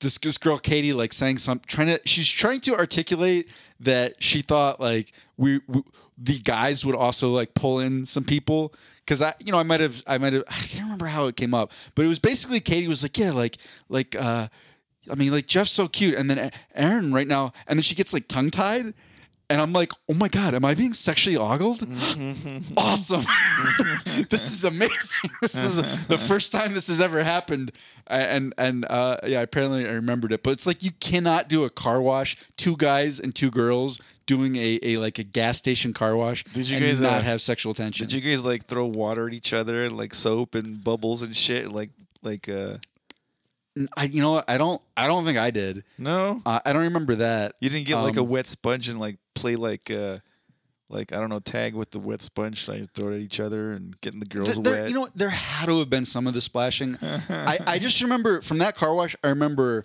[0.00, 4.42] this, this girl Katie like saying some trying to she's trying to articulate that she
[4.42, 5.82] thought like we, we
[6.16, 8.74] the guys would also like pull in some people.
[9.00, 11.36] Because I you know I might have I might have I can't remember how it
[11.36, 13.56] came up but it was basically Katie was like yeah like
[13.88, 14.48] like uh
[15.10, 16.14] I mean like Jeff's so cute.
[16.14, 18.94] And then Aaron right now and then she gets like tongue tied
[19.50, 21.80] and I'm like, oh my god, am I being sexually ogled?
[22.76, 23.22] awesome!
[24.30, 25.30] this is amazing.
[25.42, 27.72] This is the first time this has ever happened,
[28.06, 30.42] and and uh, yeah, apparently I remembered it.
[30.42, 34.56] But it's like you cannot do a car wash, two guys and two girls doing
[34.56, 36.44] a, a like a gas station car wash.
[36.44, 38.06] Did you and guys, not uh, have sexual tension?
[38.06, 41.34] Did you guys like throw water at each other, and, like soap and bubbles and
[41.36, 41.70] shit?
[41.72, 41.90] Like,
[42.22, 42.76] like, uh,
[43.96, 44.50] I, you know what?
[44.50, 44.82] I don't.
[44.96, 45.84] I don't think I did.
[45.98, 47.54] no, Uh, I don't remember that.
[47.60, 50.18] you didn't get like a Um, wet sponge and like play like, uh,
[50.90, 53.72] like I don't know, tag with the wet sponge, like throw it at each other
[53.72, 54.88] and getting the girls Th- there- wet.
[54.88, 55.16] you know, what?
[55.16, 56.96] there had to have been some of the splashing.
[57.02, 59.84] I, I just remember from that car wash, I remember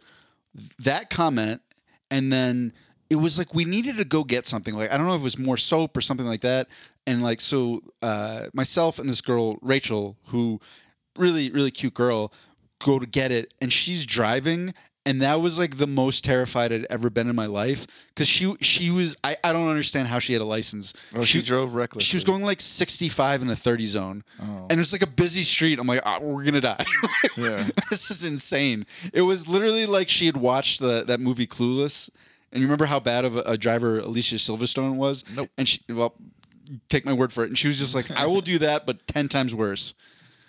[0.84, 1.62] that comment,
[2.10, 2.74] and then
[3.10, 4.74] it was like we needed to go get something.
[4.76, 6.68] Like I don't know if it was more soap or something like that.
[7.06, 10.62] And like so, uh, myself and this girl Rachel, who
[11.18, 12.32] really really cute girl,
[12.80, 14.74] go to get it, and she's driving.
[15.06, 18.56] And that was like the most terrified I'd ever been in my life because she
[18.62, 20.94] she was I, I don't understand how she had a license.
[21.14, 22.06] oh, she, drove recklessly.
[22.06, 24.24] She was going like 65 in a 30 zone.
[24.42, 24.68] Oh.
[24.70, 25.78] And it was like a busy street.
[25.78, 26.86] I'm like, ah, we're going to die.
[27.38, 27.68] Yeah.
[27.90, 28.86] this is insane.
[29.14, 32.10] It was literally like she had watched the, that movie Clueless.
[32.52, 35.24] And you remember how bad of a, a driver Alicia Silverstone was?
[35.36, 35.50] Nope.
[35.58, 36.14] And she, well,
[36.90, 37.50] take my word for it.
[37.50, 39.96] And she was just like, I will do that, but 10 times worse.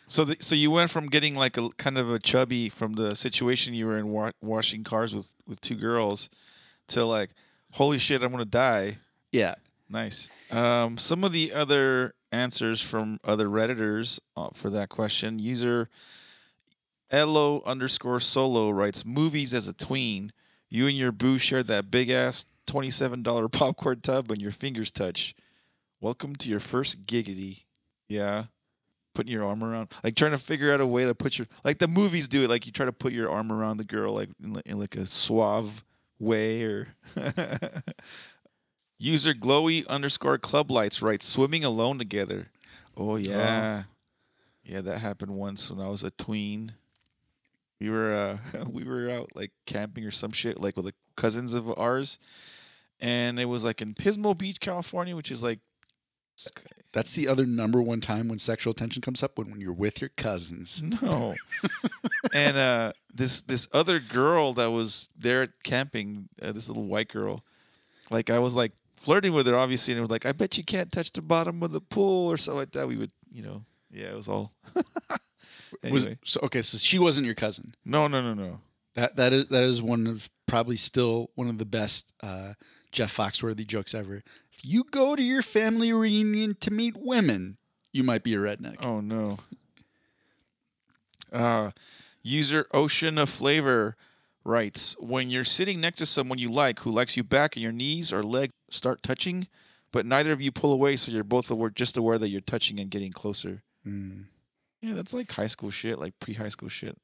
[0.06, 3.16] So, the, so you went from getting like a kind of a chubby from the
[3.16, 6.28] situation you were in wa- washing cars with with two girls,
[6.88, 7.30] to like,
[7.72, 8.98] holy shit, I'm gonna die.
[9.32, 9.54] Yeah.
[9.88, 10.30] Nice.
[10.50, 15.38] Um, some of the other answers from other redditors uh, for that question.
[15.38, 15.88] User
[17.10, 20.32] Elo underscore solo writes movies as a tween.
[20.68, 24.50] You and your boo shared that big ass twenty seven dollar popcorn tub and your
[24.50, 25.34] fingers touch.
[26.00, 27.64] Welcome to your first giggity.
[28.08, 28.44] Yeah.
[29.14, 31.78] Putting your arm around, like trying to figure out a way to put your like
[31.78, 32.50] the movies do it.
[32.50, 34.96] Like you try to put your arm around the girl, like in, like- in like
[34.96, 35.84] a suave
[36.18, 36.88] way, or
[38.98, 42.48] user glowy underscore club lights writes swimming alone together.
[42.96, 43.82] Oh yeah,
[44.64, 46.72] yeah, that happened once when I was a tween.
[47.80, 51.54] We were uh we were out like camping or some shit like with the cousins
[51.54, 52.18] of ours,
[53.00, 55.58] and it was like in Pismo Beach, California, which is like
[56.92, 60.00] That's the other number one time when sexual tension comes up when, when you're with
[60.00, 60.80] your cousins.
[61.02, 61.34] No.
[62.34, 67.44] and uh, this this other girl that was there camping, uh, this little white girl,
[68.10, 70.64] like I was like flirting with her, obviously, and it was like, I bet you
[70.64, 72.86] can't touch the bottom of the pool or something like that.
[72.86, 74.52] We would, you know, yeah, it was all.
[75.90, 76.62] Was so okay?
[76.62, 77.74] So she wasn't your cousin.
[77.84, 78.60] no, no, no, no.
[78.94, 82.54] That that is that is one of probably still one of the best uh,
[82.92, 84.22] Jeff Foxworthy jokes ever.
[84.64, 87.58] You go to your family reunion to meet women,
[87.92, 88.84] you might be a redneck.
[88.84, 89.38] Oh no.
[91.32, 91.70] Uh,
[92.22, 93.96] user Ocean of Flavor
[94.44, 97.72] writes: When you're sitting next to someone you like who likes you back, and your
[97.72, 99.48] knees or leg start touching,
[99.90, 102.78] but neither of you pull away, so you're both aware, just aware that you're touching
[102.78, 103.62] and getting closer.
[103.86, 104.26] Mm,
[104.80, 106.96] Yeah, that's like high school shit, like pre-high school shit.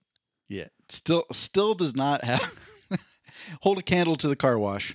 [0.48, 2.54] yeah, still still does not have
[3.62, 4.94] hold a candle to the car wash.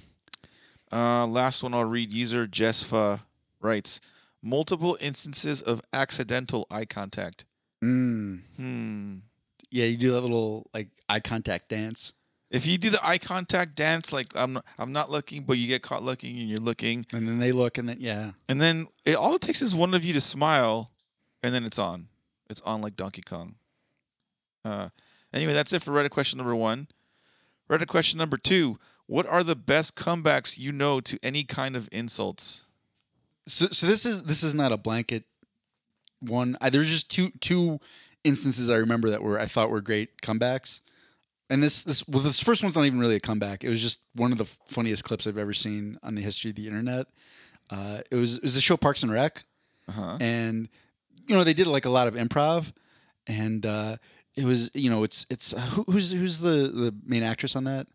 [0.91, 2.11] Uh, last one I'll read.
[2.11, 3.21] User Jesfa
[3.61, 4.01] writes:
[4.41, 7.45] Multiple instances of accidental eye contact.
[7.83, 8.41] Mm.
[8.57, 9.15] Hmm.
[9.71, 12.13] Yeah, you do that little like eye contact dance,
[12.49, 15.67] If you do the eye contact dance, like I'm, not, I'm not looking, but you
[15.67, 18.87] get caught looking, and you're looking, and then they look, and then yeah, And then
[19.03, 20.91] it all it takes is one of you to smile,
[21.43, 22.07] and then it's on.
[22.49, 23.55] It's on like Donkey Kong.
[24.63, 24.89] Uh,
[25.33, 26.87] anyway, that's it for Reddit question number one.
[27.69, 31.87] Reddit question number two: What are the best comebacks you know to any kind of
[31.91, 32.65] insults?
[33.47, 35.23] so so this is this is not a blanket
[36.19, 36.57] one.
[36.61, 37.79] I, there's just two two
[38.23, 40.81] instances I remember that were I thought were great comebacks.
[41.49, 43.63] And this this well this first one's not even really a comeback.
[43.63, 46.55] It was just one of the funniest clips I've ever seen on the history of
[46.55, 47.05] the internet.
[47.69, 49.43] Uh, it was it was the show Parks and Rec,
[49.87, 50.17] Uh-huh.
[50.19, 50.67] and
[51.27, 52.73] you know they did like a lot of improv,
[53.27, 53.97] and uh,
[54.35, 57.65] it was you know it's it's uh, who, who's who's the the main actress on
[57.65, 57.85] that?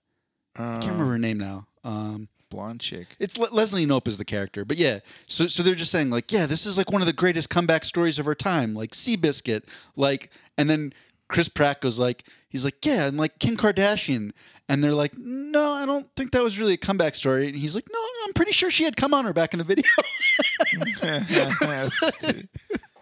[0.56, 1.66] I can't remember her name now.
[1.84, 3.16] Um, Blonde chick.
[3.20, 4.98] it's Le- Leslie Knope is the character, but yeah.
[5.28, 7.84] So so they're just saying like, yeah, this is like one of the greatest comeback
[7.84, 9.62] stories of our time, like Seabiscuit,
[9.96, 10.92] like, and then
[11.28, 14.32] Chris Pratt goes like, he's like, yeah, and like Kim Kardashian,
[14.68, 17.76] and they're like, no, I don't think that was really a comeback story, and he's
[17.76, 19.84] like, no, I'm pretty sure she had come on her back in the video.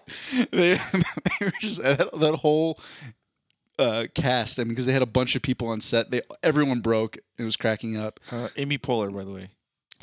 [0.51, 0.75] they,
[1.41, 2.79] they were just that, that whole
[3.79, 4.59] uh, cast.
[4.59, 6.11] I mean, because they had a bunch of people on set.
[6.11, 7.19] They everyone broke.
[7.39, 8.21] It was cracking up.
[8.33, 9.49] uh, Amy Poehler, by the way.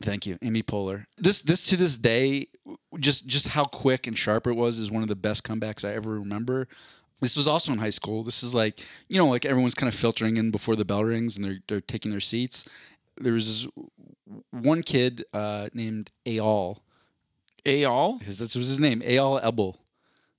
[0.02, 1.06] Thank you, Amy Poehler.
[1.18, 2.48] This this to this day,
[3.00, 5.94] just just how quick and sharp it was is one of the best comebacks I
[5.94, 6.68] ever remember.
[7.22, 8.24] This was also in high school.
[8.24, 11.38] This is like you know like everyone's kind of filtering in before the bell rings
[11.38, 12.68] and they're they're taking their seats.
[13.18, 13.74] There was this
[14.52, 16.80] one kid uh, named Ayal,
[17.66, 18.20] Ayal.
[18.20, 19.80] because that was his name, Ayal Ebel.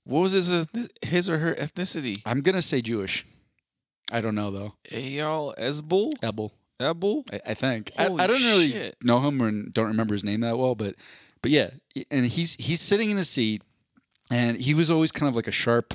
[0.07, 2.21] What was his his or her ethnicity?
[2.25, 3.25] I'm gonna say Jewish.
[4.09, 4.73] I don't know though.
[4.91, 6.13] Ayal Esbul.
[6.23, 7.23] Ebel, Ebul.
[7.33, 7.91] I, I think.
[7.99, 8.95] I, I don't really shit.
[9.03, 10.95] know him or don't remember his name that well, but
[11.41, 11.71] but yeah,
[12.09, 13.63] and he's he's sitting in a seat,
[14.31, 15.93] and he was always kind of like a sharp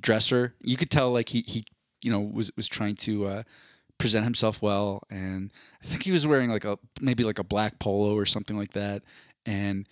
[0.00, 0.54] dresser.
[0.60, 1.64] You could tell like he he
[2.00, 3.42] you know was was trying to uh,
[3.98, 5.50] present himself well, and
[5.82, 8.74] I think he was wearing like a maybe like a black polo or something like
[8.74, 9.02] that,
[9.44, 9.88] and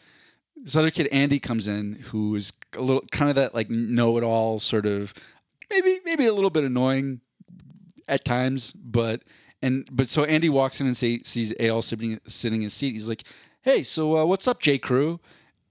[0.63, 4.17] this other kid Andy comes in who is a little kind of that like know
[4.19, 5.15] it all sort of
[5.71, 7.21] maybe maybe a little bit annoying
[8.09, 9.23] at times, but
[9.63, 12.93] and but so Andy walks in and say, sees Al sitting sitting in his seat.
[12.93, 13.23] He's like,
[13.63, 15.21] "Hey, so uh, what's up, J Crew?"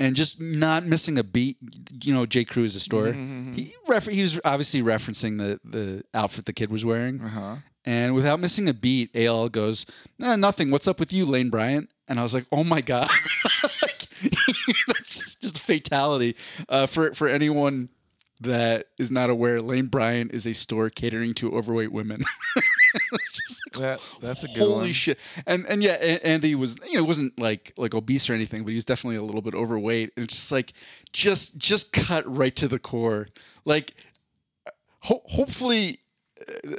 [0.01, 1.57] And just not missing a beat.
[2.03, 3.11] You know, J Crew is a store.
[3.11, 7.19] He refer- he was obviously referencing the the outfit the kid was wearing.
[7.21, 7.55] Uh huh.
[7.89, 9.83] And without missing a beat, AL goes,
[10.19, 10.69] nah, nothing.
[10.69, 11.89] What's up with you, Lane Bryant?
[12.07, 13.07] And I was like, oh my God.
[14.87, 16.35] That's just, just a fatality.
[16.67, 17.89] Uh, for, for anyone
[18.41, 22.21] that is not aware, Lane Bryant is a store catering to overweight women.
[23.11, 23.21] Like,
[23.73, 24.91] That that's a good Holy one.
[24.93, 25.19] shit!
[25.45, 25.91] And and yeah,
[26.23, 29.21] Andy was you know wasn't like like obese or anything, but he was definitely a
[29.21, 30.11] little bit overweight.
[30.15, 30.73] And it's just like
[31.13, 33.27] just just cut right to the core.
[33.65, 33.93] Like
[35.01, 35.99] ho- hopefully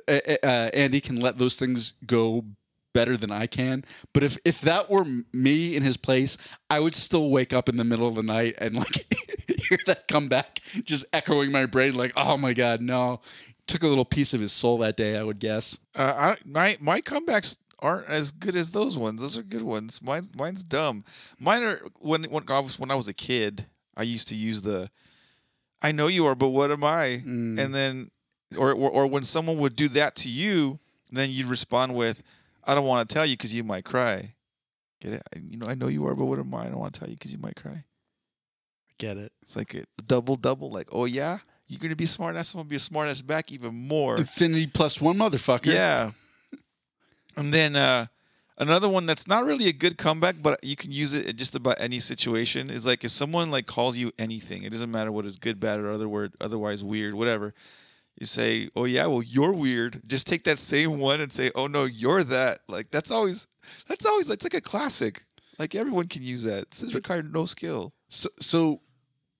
[0.08, 2.44] uh, Andy can let those things go
[2.92, 3.84] better than I can.
[4.12, 6.36] But if if that were me in his place,
[6.68, 9.06] I would still wake up in the middle of the night and like
[9.68, 13.20] hear that comeback just echoing my brain like, oh my god, no.
[13.66, 15.78] Took a little piece of his soul that day, I would guess.
[15.94, 19.22] Uh, I, my my comebacks aren't as good as those ones.
[19.22, 20.02] Those are good ones.
[20.02, 21.04] Mine's mine's dumb.
[21.38, 23.66] Mine are when when I was when I was a kid.
[23.96, 24.90] I used to use the.
[25.82, 27.22] I know you are, but what am I?
[27.24, 27.58] Mm.
[27.58, 28.10] And then,
[28.56, 30.78] or, or or when someone would do that to you,
[31.10, 32.22] then you'd respond with,
[32.64, 34.34] "I don't want to tell you because you might cry."
[35.00, 35.22] Get it?
[35.48, 36.66] You know, I know you are, but what am I?
[36.66, 37.84] I don't want to tell you because you might cry.
[38.98, 39.32] Get it?
[39.40, 40.70] It's like a double double.
[40.70, 42.52] Like, oh yeah, you're gonna be smart ass.
[42.52, 44.16] I'm gonna be a smart ass back even more.
[44.18, 45.72] Infinity plus one motherfucker.
[45.72, 46.10] Yeah.
[47.36, 48.06] and then uh,
[48.58, 51.56] another one that's not really a good comeback, but you can use it in just
[51.56, 55.24] about any situation is like if someone like calls you anything, it doesn't matter what
[55.24, 57.54] is good, bad, or other word, otherwise weird, whatever.
[58.20, 61.66] You say, "Oh yeah, well you're weird." Just take that same one and say, "Oh
[61.66, 63.46] no, you're that." Like that's always
[63.88, 65.22] that's always it's like a classic.
[65.58, 66.62] Like everyone can use that.
[66.64, 67.92] It says require no skill.
[68.08, 68.80] So, so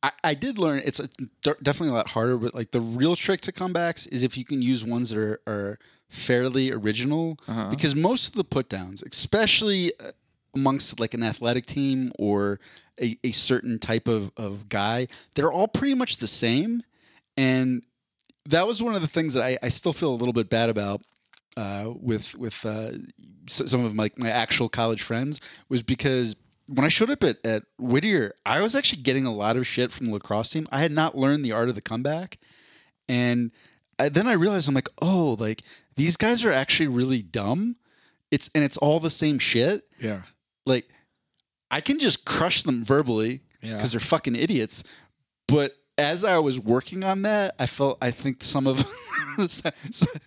[0.02, 1.08] I, I did learn it's a,
[1.42, 4.62] definitely a lot harder, but like the real trick to comebacks is if you can
[4.62, 7.68] use ones that are, are fairly original, Uh-huh.
[7.70, 10.10] because most of the put downs, especially uh,
[10.54, 12.60] amongst like an athletic team or
[13.00, 16.82] a, a certain type of, of guy, they're all pretty much the same.
[17.36, 17.82] And
[18.50, 20.68] that was one of the things that I, I still feel a little bit bad
[20.68, 21.02] about
[21.56, 22.90] uh, with with uh,
[23.48, 26.36] s- some of my, my actual college friends was because
[26.66, 29.90] when I showed up at, at Whittier, I was actually getting a lot of shit
[29.90, 30.68] from the lacrosse team.
[30.70, 32.38] I had not learned the art of the comeback.
[33.08, 33.50] And
[33.98, 35.62] I, then I realized I'm like, oh, like
[35.96, 37.74] these guys are actually really dumb.
[38.30, 39.82] It's and it's all the same shit.
[39.98, 40.22] Yeah.
[40.64, 40.88] Like
[41.72, 43.74] I can just crush them verbally Yeah.
[43.74, 44.84] because they're fucking idiots.
[45.48, 48.78] But as I was working on that, I felt I think some of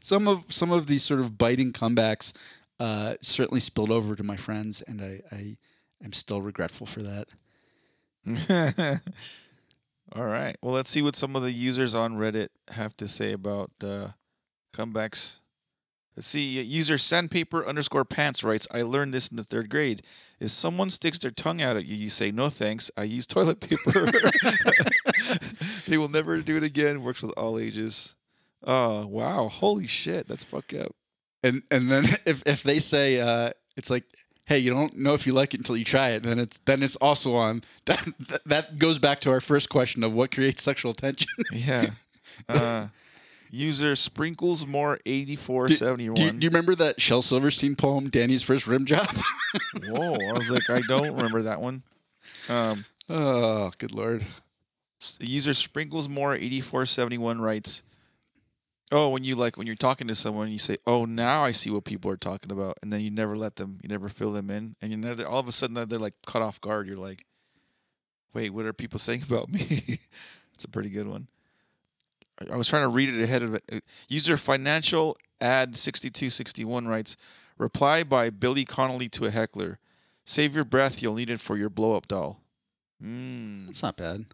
[0.02, 2.34] some of some of these sort of biting comebacks
[2.80, 5.58] uh, certainly spilled over to my friends, and I, I
[6.04, 7.28] am still regretful for that.
[10.16, 10.56] All right.
[10.62, 14.10] Well, let's see what some of the users on Reddit have to say about uh,
[14.74, 15.40] comebacks.
[16.16, 16.62] Let's see.
[16.62, 20.04] User sandpaper underscore pants writes, I learned this in the third grade.
[20.40, 22.92] If someone sticks their tongue out at you, you say, no thanks.
[22.96, 24.06] I use toilet paper.
[25.94, 27.04] they will never do it again.
[27.04, 28.16] Works with all ages.
[28.64, 29.48] Oh, wow.
[29.48, 30.28] Holy shit.
[30.28, 30.96] That's fucked up.
[31.44, 34.06] And and then if if they say uh, it's like,
[34.46, 36.82] hey, you don't know if you like it until you try it, then it's then
[36.82, 37.62] it's also on.
[37.86, 41.28] That that goes back to our first question of what creates sexual tension.
[41.54, 41.92] Yeah.
[42.50, 42.88] Uh,
[43.52, 46.16] user sprinkles more Do, 8471.
[46.16, 49.06] do you, do you remember that Shel Silverstein poem, Danny's first rim job?
[49.90, 50.16] Whoa.
[50.16, 51.84] I was like, I don't remember that one.
[52.50, 54.26] Um, oh, good lord.
[55.20, 57.84] User sprinkles more 8471 writes,
[58.92, 61.70] "Oh, when you like when you're talking to someone, you say, "Oh, now I see
[61.70, 64.50] what people are talking about," and then you never let them, you never fill them
[64.50, 66.88] in, and you never all of a sudden they're like caught off guard.
[66.88, 67.26] You're like,
[68.34, 70.00] "Wait, what are people saying about me?"
[70.54, 71.28] It's a pretty good one.
[72.40, 73.64] I- I was trying to read it ahead of it.
[73.72, 77.18] Uh, User financial ad 6261 writes,
[77.58, 79.80] "Reply by Billy Connolly to a heckler.
[80.26, 81.02] Save your breath.
[81.02, 82.40] You'll need it for your blow up doll."
[83.04, 84.26] Mm That's not bad.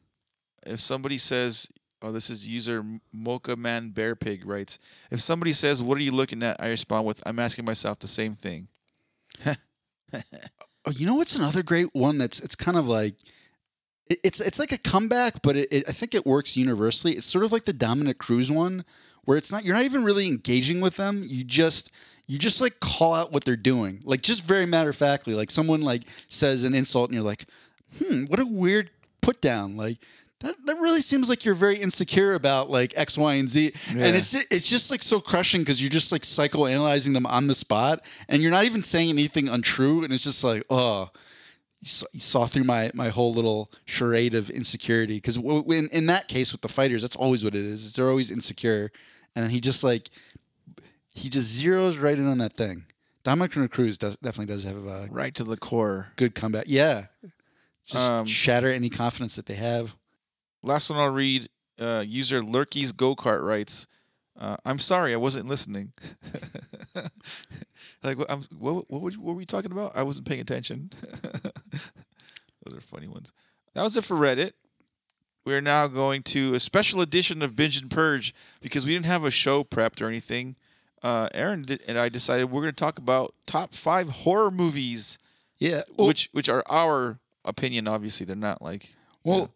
[0.70, 4.80] If somebody says, oh, this is user Mocha Man Bear Pig writes,
[5.12, 6.62] if somebody says, what are you looking at?
[6.62, 8.68] I respond with, I'm asking myself the same thing.
[10.86, 13.14] Oh, you know what's another great one that's it's kind of like
[14.10, 17.14] it, it's it's like a comeback, but it, it, I think it works universally.
[17.14, 18.86] It's sort of like the Dominick Cruz one,
[19.26, 21.24] where it's not you're not even really engaging with them.
[21.28, 21.92] You just
[22.28, 25.34] you just like call out what they're doing, like just very matter of factly.
[25.34, 27.46] Like someone like says an insult, and you're like,
[28.00, 28.90] hmm, what a weird
[29.22, 29.76] put down.
[29.76, 29.98] Like
[30.42, 33.74] that that really seems like you're very insecure about like X, Y, and Z.
[33.96, 34.06] Yeah.
[34.06, 37.54] And it's it's just like so crushing because you're just like psychoanalyzing them on the
[37.54, 41.10] spot, and you're not even saying anything untrue, and it's just like, oh,
[41.82, 45.16] you saw, you saw through my my whole little charade of insecurity.
[45.18, 47.94] Because w- in in that case with the fighters, that's always what it is.
[47.94, 48.92] They're always insecure,
[49.36, 50.10] and then he just like
[51.12, 52.86] he just zeroes right in on that thing.
[53.24, 56.08] Dominick Cruz does, definitely does have a Right to the core.
[56.16, 56.64] good comeback.
[56.68, 57.08] Yeah,
[57.86, 59.96] just Um, shatter any confidence that they have.
[60.64, 61.48] Last one I'll read.
[61.80, 63.88] Uh, user Lurky's Go Kart writes,
[64.38, 65.94] uh, I'm sorry, I wasn't listening.
[68.04, 69.96] like, what, I'm, what, what, were you- what were we talking about?
[69.96, 70.92] I wasn't paying attention.
[72.64, 73.32] Those are funny ones.
[73.74, 74.54] That was it for Reddit.
[75.46, 79.24] We're now going to a special edition of Binge and Purge because we didn't have
[79.24, 80.56] a show prepped or anything.
[81.02, 85.18] Uh, Aaron did, and I decided we're going to talk about top five horror movies,
[85.58, 87.88] Yeah, well, which which are our opinion.
[87.88, 88.94] Obviously, they're not like
[89.24, 89.50] Well,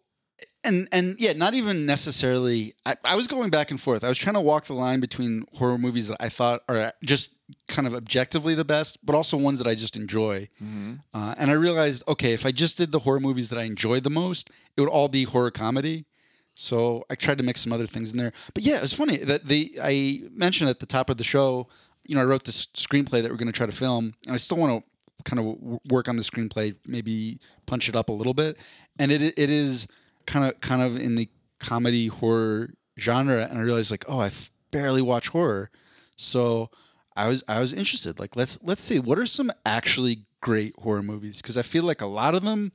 [0.64, 2.74] and and yeah, not even necessarily.
[2.86, 4.02] I, I was going back and forth.
[4.04, 7.34] I was trying to walk the line between horror movies that I thought are just
[7.68, 10.48] kind of objectively the best, but also ones that I just enjoy.
[10.62, 11.00] Mhm.
[11.12, 14.02] Uh, and I realized, okay, if I just did the horror movies that I enjoyed
[14.02, 16.06] the most, it would all be horror comedy.
[16.54, 18.32] So I tried to mix some other things in there.
[18.54, 21.68] But yeah, it was funny that the I mentioned at the top of the show.
[22.06, 24.36] You know, I wrote this screenplay that we're going to try to film, and I
[24.36, 24.90] still want to
[25.24, 28.58] kind of work on the screenplay, maybe punch it up a little bit.
[28.98, 29.86] And it it is
[30.26, 31.28] kind of kind of in the
[31.60, 35.70] comedy horror genre, and I realized like, oh, I f- barely watch horror,
[36.16, 36.70] so
[37.16, 38.18] I was I was interested.
[38.18, 42.00] Like, let's let's see what are some actually great horror movies because I feel like
[42.02, 42.72] a lot of them,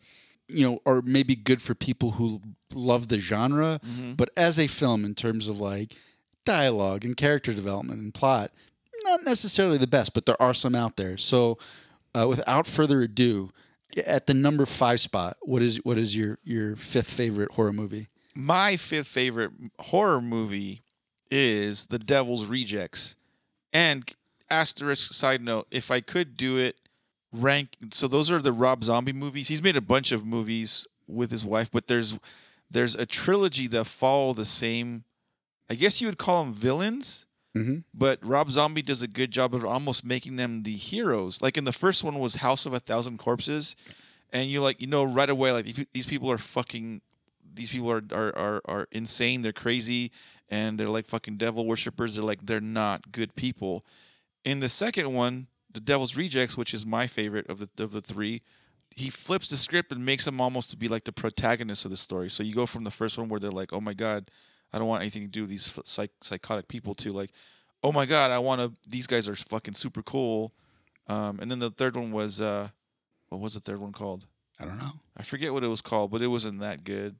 [0.47, 2.41] you know, are maybe good for people who
[2.73, 3.79] love the genre,
[4.17, 5.95] but as a film in terms of like
[6.45, 8.51] dialogue and character development and plot,
[9.03, 11.17] not necessarily the best, but there are some out there.
[11.17, 11.57] So,
[12.15, 13.49] uh, without further ado,
[14.05, 18.07] at the number five spot, what is what is your your fifth favorite horror movie?
[18.35, 20.81] My fifth favorite horror movie
[21.31, 23.15] is The Devil's Rejects.
[23.73, 24.09] And
[24.49, 26.77] asterisk side note, if I could do it,
[27.31, 29.47] rank so those are the Rob Zombie movies.
[29.47, 32.17] He's made a bunch of movies with his wife, but there's
[32.71, 35.03] there's a trilogy that follow the same
[35.69, 37.27] I guess you would call them villains.
[37.55, 37.83] Mhm.
[37.93, 41.41] But Rob Zombie does a good job of almost making them the heroes.
[41.41, 43.75] Like in the first one was House of a Thousand Corpses,
[44.31, 47.01] and you like you know right away like these- these people are fucking
[47.51, 50.11] these people are are, are are insane they're crazy
[50.49, 53.83] and they're like fucking devil worshippers they're like they're not good people
[54.45, 58.01] in the second one the devil's rejects which is my favorite of the of the
[58.01, 58.43] three
[58.95, 61.97] he flips the script and makes them almost to be like the protagonist of the
[61.97, 64.29] story so you go from the first one where they're like oh my god
[64.73, 67.31] i don't want anything to do with these psych- psychotic people to like
[67.83, 70.53] oh my god i want to these guys are fucking super cool
[71.07, 72.67] um, and then the third one was uh
[73.29, 74.25] what was the third one called
[74.59, 74.91] I don't know.
[75.15, 77.15] I forget what it was called, but it wasn't that good.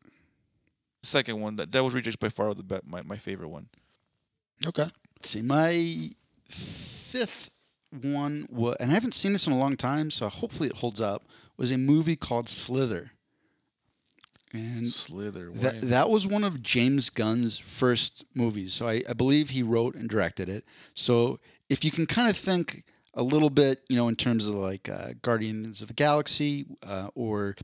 [1.02, 3.68] The second one, that Devil's Rejects by far the be- my my favorite one.
[4.68, 4.84] Okay.
[4.84, 6.10] Let's see, my
[6.50, 7.52] fifth
[8.02, 11.00] one was, and I haven't seen this in a long time, so hopefully it holds
[11.00, 11.24] up.
[11.58, 13.12] Was a movie called Slither,
[14.54, 15.52] and Slither.
[15.56, 18.74] that that was one of James Gunn's first movies.
[18.74, 20.66] So I, I believe he wrote and directed it.
[20.94, 21.40] So
[21.70, 22.84] if you can kind of think
[23.14, 27.10] a little bit, you know, in terms of like uh, Guardians of the Galaxy, uh,
[27.16, 27.56] or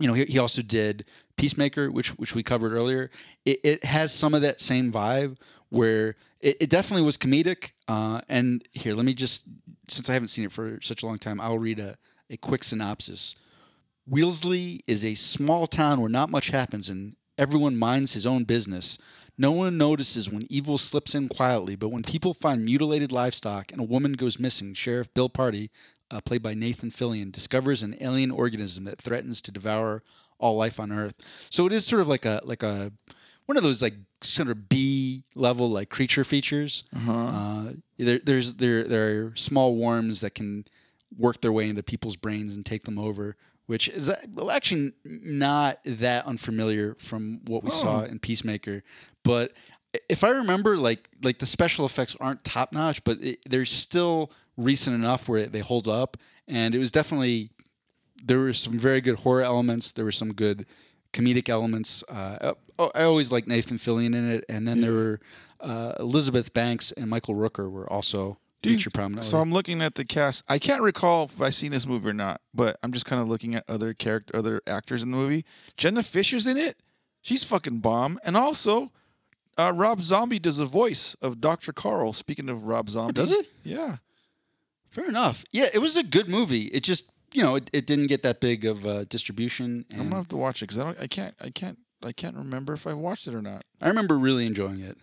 [0.00, 1.04] you know, he, he also did
[1.36, 3.10] Peacemaker, which which we covered earlier.
[3.44, 5.36] It, it has some of that same vibe
[5.68, 7.70] where it, it definitely was comedic.
[7.88, 9.46] Uh, and here, let me just
[9.88, 11.96] since I haven't seen it for such a long time, I'll read a,
[12.30, 13.36] a quick synopsis.
[14.08, 18.98] Wheelsy is a small town where not much happens and everyone minds his own business.
[19.38, 23.80] No one notices when evil slips in quietly, but when people find mutilated livestock and
[23.80, 25.68] a woman goes missing, Sheriff Bill Pardy,
[26.10, 30.02] uh, played by Nathan Fillion, discovers an alien organism that threatens to devour
[30.38, 31.14] all life on Earth.
[31.50, 32.92] So it is sort of like a like a
[33.46, 36.84] one of those like sort of B level like creature features.
[37.08, 40.64] Uh, there, there's there there are small worms that can
[41.18, 43.36] work their way into people's brains and take them over,
[43.66, 44.16] which is uh,
[44.50, 48.82] actually not that unfamiliar from what we saw in Peacemaker.
[49.24, 49.52] But
[50.08, 54.30] if I remember, like like the special effects aren't top notch, but it, they're still
[54.56, 57.50] recent enough where they hold up, and it was definitely
[58.24, 59.92] there were some very good horror elements.
[59.92, 60.66] There were some good
[61.12, 62.04] comedic elements.
[62.08, 65.20] Uh, I I always liked Nathan Fillion in it, and then there were
[65.60, 69.28] uh, Elizabeth Banks and Michael Rooker were also featured prominently.
[69.28, 70.44] So I'm looking at the cast.
[70.48, 73.28] I can't recall if I've seen this movie or not, but I'm just kind of
[73.28, 75.44] looking at other character, other actors in the movie.
[75.76, 76.76] Jenna Fischer's in it.
[77.22, 78.18] She's fucking bomb.
[78.24, 78.92] And also,
[79.58, 81.72] uh, Rob Zombie does the voice of Dr.
[81.72, 82.12] Carl.
[82.12, 83.48] Speaking of Rob Zombie, does it?
[83.64, 83.96] Yeah.
[84.90, 85.44] Fair enough.
[85.52, 86.64] Yeah, it was a good movie.
[86.64, 89.84] It just you know it, it didn't get that big of uh, distribution.
[89.92, 91.00] I'm gonna have to watch it because I don't.
[91.00, 91.34] I can't.
[91.40, 91.78] I can't.
[92.02, 93.64] I can't remember if I watched it or not.
[93.80, 94.96] I remember really enjoying it.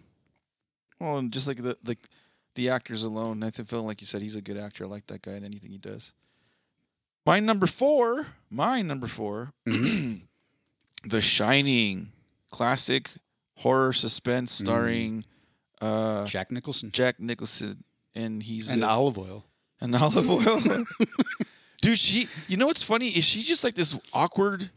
[0.99, 1.97] Well, and just like the the,
[2.55, 4.83] the actors alone, Nathan Fillion, like you said, he's a good actor.
[4.85, 6.13] I like that guy in anything he does.
[7.25, 12.11] My number four, my number 4 The Shining,
[12.51, 13.09] classic
[13.57, 15.25] horror suspense starring
[15.81, 17.83] uh, Jack Nicholson Jack Nicholson,
[18.15, 19.45] and he's and a- olive oil.
[19.81, 20.61] and olive oil.
[21.81, 22.27] Dude, she.
[22.47, 24.69] You know what's funny is she's just like this awkward,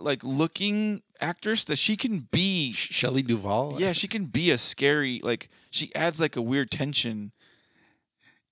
[0.00, 3.76] like looking actress that she can be Shelley Duvall.
[3.78, 7.32] yeah, she can be a scary like she adds like a weird tension.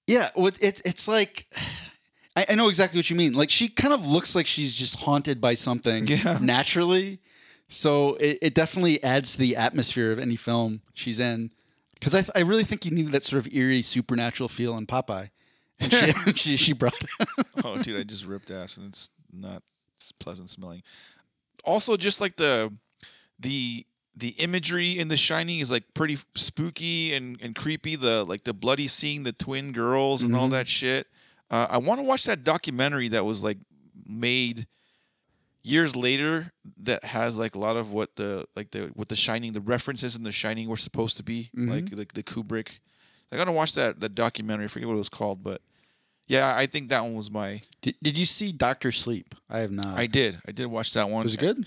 [0.07, 1.47] Yeah, well, it, it, it's like
[2.37, 3.33] I, I know exactly what you mean.
[3.35, 6.39] Like she kind of looks like she's just haunted by something Yeah.
[6.41, 7.21] naturally.
[7.69, 11.51] So it, it definitely adds to the atmosphere of any film she's in.
[11.95, 15.29] Because I, I really think you needed that sort of eerie supernatural feel in Popeye.
[15.81, 16.95] And she, she, she brought
[17.65, 19.63] Oh, dude, I just ripped ass and it's not
[20.21, 20.83] pleasant smelling.
[21.65, 22.73] Also, just like the
[23.39, 23.85] the
[24.17, 27.97] the imagery in The Shining is like pretty spooky and, and creepy.
[27.97, 31.07] The like the bloody seeing the twin girls and all that shit.
[31.51, 33.59] Uh, I want to watch that documentary that was like
[34.07, 34.67] made
[35.63, 36.53] years later
[36.83, 40.17] that has like a lot of what the like the what the Shining the references
[40.17, 42.79] in The Shining were supposed to be like like the Kubrick.
[43.31, 44.65] I gotta watch that that documentary.
[44.65, 45.61] I forget what it was called, but
[46.29, 47.61] yeah, I think that one was my.
[47.83, 49.35] did, did you see Doctor Sleep?
[49.51, 49.99] I have not.
[49.99, 50.39] I did.
[50.47, 51.25] I did watch that one.
[51.25, 51.67] was it good?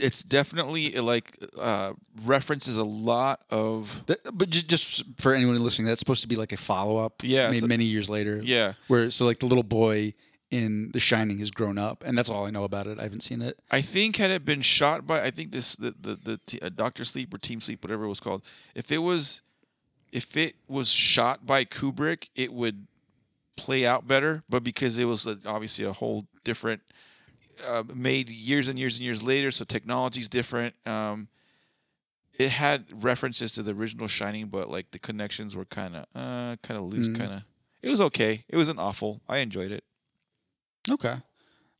[0.00, 1.92] it's definitely like uh,
[2.24, 6.36] references a lot of That, but just, just for anyone listening, that's supposed to be
[6.36, 7.22] like a follow up.
[7.22, 8.40] Yeah, made it's a- many years later.
[8.42, 8.74] yeah.
[8.88, 10.14] where so like the little boy
[10.50, 12.98] in The Shining has grown up, and that's all I know about it.
[12.98, 13.58] I haven't seen it.
[13.70, 16.70] I think had it been shot by I think this the the, the t- uh,
[16.70, 18.42] Doctor Sleep or Team Sleep whatever it was called
[18.74, 19.42] if it was
[20.12, 22.86] if it was shot by Kubrick it would
[23.56, 26.82] play out better but because it was obviously a whole different
[27.66, 31.28] uh, made years and years and years later so technology's different um,
[32.38, 36.56] it had references to the original Shining but like the connections were kind of uh
[36.62, 37.16] kind of loose Mhm.
[37.18, 37.42] kind of
[37.82, 39.84] it was okay it wasn't awful I enjoyed it
[40.88, 41.16] Okay.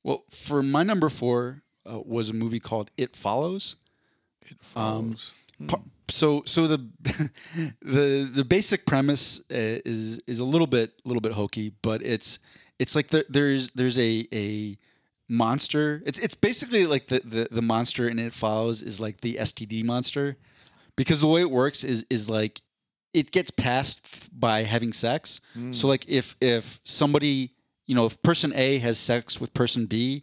[0.03, 3.77] Well, for my number four uh, was a movie called It Follows.
[4.43, 5.33] it Um, follows.
[5.69, 6.79] Pa- So, so the
[7.83, 12.39] the the basic premise uh, is is a little bit little bit hokey, but it's
[12.79, 14.79] it's like the, there's there's a a
[15.29, 16.03] monster.
[16.07, 19.85] It's it's basically like the, the the monster in It Follows is like the STD
[19.85, 20.37] monster,
[20.95, 22.61] because the way it works is is like
[23.13, 25.41] it gets passed by having sex.
[25.73, 27.53] So like if if somebody
[27.87, 30.23] you know if person A has sex with person B,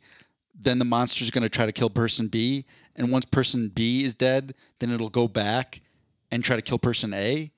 [0.54, 4.16] then the monster's going to try to kill person B, and once person B is
[4.16, 5.82] dead, then it'll go back
[6.32, 7.52] and try to kill person A.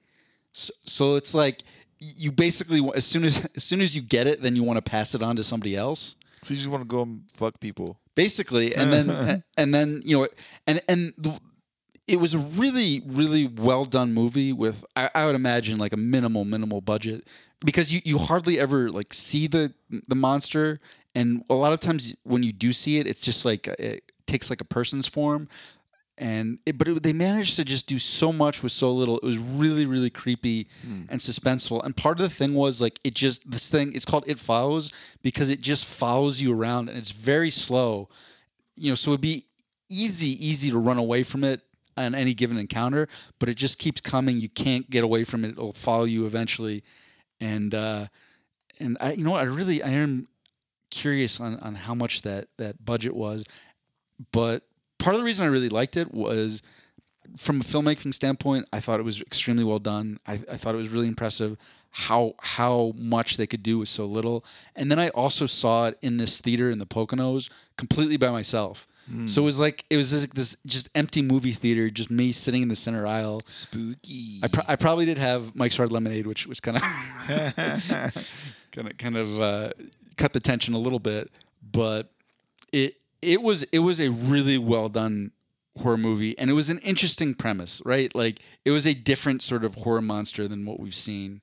[0.52, 1.64] So, so it's like
[2.00, 4.90] you basically as soon as as soon as you get it, then you want to
[4.90, 6.16] pass it on to somebody else.
[6.42, 8.00] So you just want to go and fuck people.
[8.16, 10.28] Basically and then and then you know
[10.68, 11.38] and and the,
[12.08, 15.98] it was a really really well done movie with I, I would imagine like a
[15.98, 17.28] minimal minimal budget
[17.64, 19.74] because you you hardly ever like see the
[20.08, 20.80] the monster
[21.14, 24.12] and a lot of times when you do see it it's just like uh, it
[24.26, 25.48] takes like a person's form
[26.18, 29.18] and it, but it, they managed to just do so much with so little.
[29.18, 31.04] It was really, really creepy hmm.
[31.10, 31.84] and suspenseful.
[31.84, 33.92] And part of the thing was like it just this thing.
[33.94, 34.92] It's called It Follows
[35.24, 38.08] because it just follows you around and it's very slow.
[38.78, 39.46] You know, so it'd be
[39.90, 41.62] easy, easy to run away from it
[41.98, 43.08] on any given encounter,
[43.40, 44.40] but it just keeps coming.
[44.40, 45.52] You can't get away from it.
[45.52, 46.84] It'll follow you eventually.
[47.40, 48.08] And uh,
[48.80, 49.36] and I, you know?
[49.36, 50.28] I really, I am
[50.92, 53.46] curious on on how much that that budget was,
[54.32, 54.64] but
[55.00, 56.62] part of the reason I really liked it was
[57.38, 60.20] from a filmmaking standpoint, I thought it was extremely well done.
[60.28, 61.58] I, I thought it was really impressive
[61.92, 64.46] how how much they could do with so little.
[64.76, 68.88] And then I also saw it in this theater in the Poconos completely by myself.
[69.28, 72.64] So it was like it was this, this just empty movie theater, just me sitting
[72.64, 73.42] in the center aisle.
[73.46, 74.40] Spooky.
[74.42, 76.84] I, pro- I probably did have Mike's Hard Lemonade, which was kind of
[78.72, 79.70] kind of kind of uh,
[80.18, 81.32] cut the tension a little bit,
[81.72, 82.12] but
[82.72, 85.32] it it was it was a really well done
[85.78, 88.14] horror movie, and it was an interesting premise, right?
[88.16, 91.42] Like it was a different sort of horror monster than what we've seen,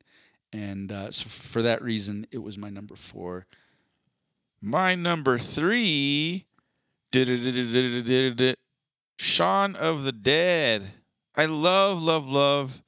[0.53, 3.47] and uh, so for that reason, it was my number four.
[4.61, 6.47] My number three,
[9.19, 10.83] Shaun of the Dead.
[11.37, 12.83] I love, love, love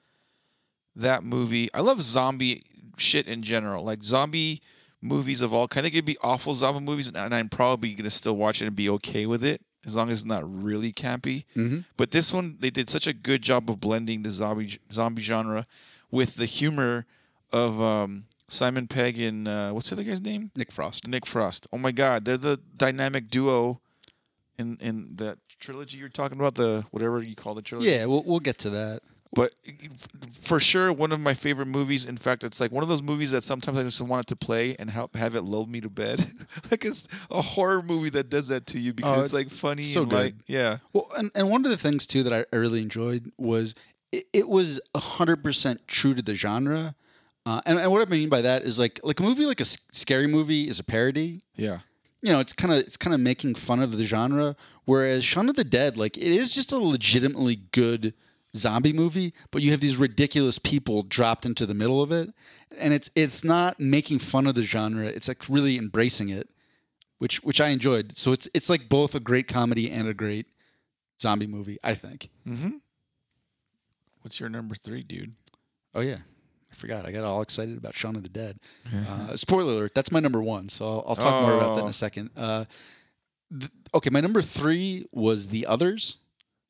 [0.97, 1.69] that movie.
[1.73, 2.63] I love zombie
[2.97, 4.61] shit in general, like zombie
[5.01, 5.85] movies of all kind.
[5.85, 8.91] They could be awful zombie movies, and I'm probably gonna still watch it and be
[8.91, 11.45] okay with it as long as it's not really campy.
[11.57, 11.81] Mm-hmm.
[11.97, 15.67] But this one, they did such a good job of blending the zombie zombie genre
[16.11, 17.07] with the humor
[17.53, 20.51] of um, Simon Pegg and uh, what's the other guy's name?
[20.57, 21.07] Nick Frost.
[21.07, 21.67] Nick Frost.
[21.73, 23.81] Oh my God, they're the dynamic duo
[24.59, 26.55] in in that trilogy you're talking about.
[26.55, 27.91] The whatever you call the trilogy.
[27.91, 29.01] Yeah, we'll we'll get to that.
[29.37, 29.51] But
[30.33, 32.07] for sure, one of my favorite movies.
[32.07, 34.37] In fact, it's like one of those movies that sometimes I just want it to
[34.37, 36.21] play and help have it lull me to bed.
[36.71, 39.51] like it's a horror movie that does that to you because Oh, it's, it's like
[39.51, 40.17] funny so and good.
[40.17, 40.79] like yeah.
[40.93, 43.75] Well, and, and one of the things too that I, I really enjoyed was
[44.13, 46.95] it, it was hundred percent true to the genre.
[47.45, 49.63] Uh, and, and what I mean by that is like like a movie like a
[49.63, 51.41] s- scary movie is a parody.
[51.57, 51.81] Yeah.
[52.25, 54.57] You know, it's kind of it's kind of making fun of the genre.
[54.87, 58.15] Whereas Shaun of the Dead, like it is just a legitimately good
[58.57, 62.31] zombie movie, but you have these ridiculous people dropped into the middle of it,
[62.79, 65.05] and it's it's not making fun of the genre.
[65.05, 66.49] It's like really embracing it,
[67.19, 68.17] which which I enjoyed.
[68.17, 70.47] So it's it's like both a great comedy and a great
[71.21, 71.77] zombie movie.
[71.85, 72.31] I think.
[72.49, 72.77] Mm-hmm.
[74.23, 75.35] What's your number three, dude?
[75.95, 76.21] Oh yeah,
[76.75, 77.07] I forgot.
[77.07, 78.59] I got all excited about Shaun of the Dead.
[79.09, 79.95] Uh, spoiler alert.
[79.95, 80.69] That's my number one.
[80.69, 81.91] So I'll, I'll talk more about that in Oh.
[81.91, 82.31] a second.
[82.37, 82.65] Uh,
[83.59, 86.19] th- okay, my number three was The Others.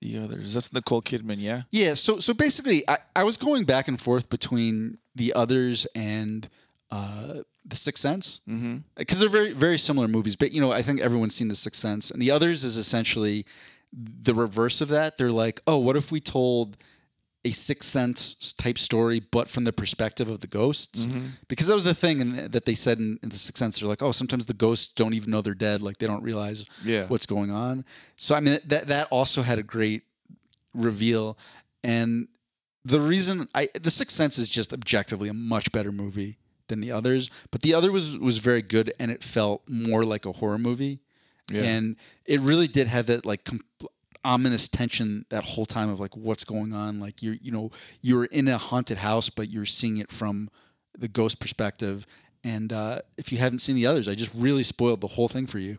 [0.03, 0.53] The others.
[0.53, 1.37] That's Nicole Kidman.
[1.39, 1.63] Yeah.
[1.71, 6.47] Yeah, so so basically, I, I was going back and forth between the others and
[6.91, 8.79] uh, the Sixth Sense Mm-hmm.
[8.97, 10.37] because they're very very similar movies.
[10.37, 13.47] But you know, I think everyone's seen the Sixth Sense, and the others is essentially
[13.95, 15.17] the reverse of that.
[15.17, 16.77] They're like, oh, what if we told
[17.45, 21.05] a Sixth Sense type story, but from the perspective of the ghosts.
[21.05, 21.27] Mm-hmm.
[21.49, 23.79] Because that was the thing in, that they said in, in the Sixth Sense.
[23.81, 25.83] They're like, oh, sometimes the ghosts don't even know they're dead.
[25.83, 27.07] Like they don't realize Yeah.
[27.09, 27.85] what's going on.
[28.17, 30.03] So I mean, that that also had a great
[30.73, 31.39] reveal,
[31.83, 32.29] and
[32.85, 36.39] the reason I the Sixth Sense is just objectively a much better movie
[36.69, 40.25] than the others, but the other was was very good, and it felt more like
[40.27, 41.01] a horror movie,
[41.53, 41.63] Yeah.
[41.63, 43.45] and it really did have that like.
[43.45, 43.61] Com-
[44.25, 47.71] ominous tension that whole time of like what's going on like you're you know
[48.01, 50.49] you're in a haunted house but you're seeing it from
[50.99, 52.07] the ghost perspective
[52.43, 55.47] and uh if you haven't seen the others i just really spoiled the whole thing
[55.47, 55.77] for you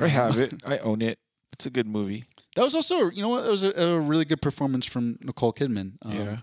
[0.00, 0.54] I have it.
[0.64, 1.18] I own it.
[1.52, 2.24] It's a good movie.
[2.54, 5.52] That was also, you know what, that was a, a really good performance from Nicole
[5.52, 5.94] Kidman.
[6.02, 6.36] Um, Yeah.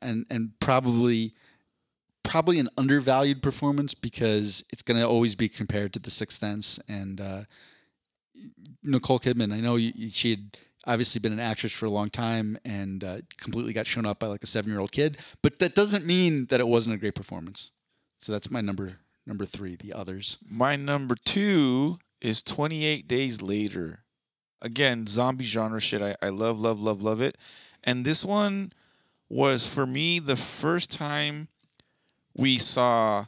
[0.00, 1.32] And and probably
[2.22, 6.78] probably an undervalued performance because it's going to always be compared to The Sixth Sense
[6.88, 7.42] and uh,
[8.82, 9.52] Nicole Kidman.
[9.52, 10.56] I know you, you- she had
[10.86, 14.26] obviously been an actress for a long time and uh, completely got shown up by
[14.26, 17.14] like a seven year old kid, but that doesn't mean that it wasn't a great
[17.14, 17.70] performance.
[18.16, 19.76] So that's my number number three.
[19.76, 20.38] The others.
[20.48, 24.00] My number two is 28 Days Later.
[24.60, 26.02] Again, zombie genre shit.
[26.02, 27.36] I, I love, love, love, love it.
[27.82, 28.72] And this one
[29.28, 31.48] was for me the first time
[32.36, 33.26] we saw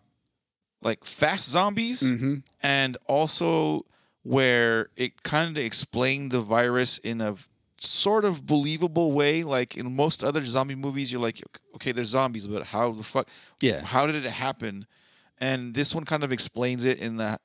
[0.82, 2.34] like fast zombies Mm-hmm.
[2.62, 3.84] and also
[4.24, 7.36] where it kind of explained the virus in a
[7.76, 9.44] sort of believable way.
[9.44, 11.40] Like in most other zombie movies, you're like,
[11.76, 13.28] okay, there's zombies, but how the fuck?
[13.60, 13.80] Yeah.
[13.82, 14.86] How did it happen?
[15.38, 17.40] And this one kind of explains it in that,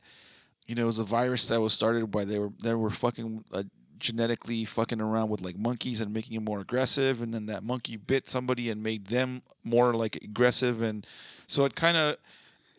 [0.67, 3.43] you know, it was a virus that was started by they were they were fucking
[3.51, 3.63] uh,
[3.97, 7.97] genetically fucking around with like monkeys and making them more aggressive, and then that monkey
[7.97, 11.05] bit somebody and made them more like aggressive, and
[11.47, 12.15] so it kind of.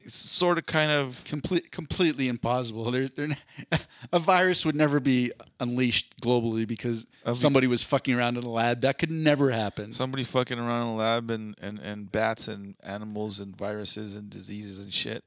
[0.03, 2.91] It's sort of kind of complete, completely impossible.
[2.91, 3.29] There, there,
[4.13, 8.51] a virus would never be unleashed globally because be- somebody was fucking around in a
[8.51, 8.81] lab.
[8.81, 9.93] That could never happen.
[9.93, 14.31] somebody fucking around in a lab and, and, and bats and animals and viruses and
[14.31, 15.23] diseases and shit.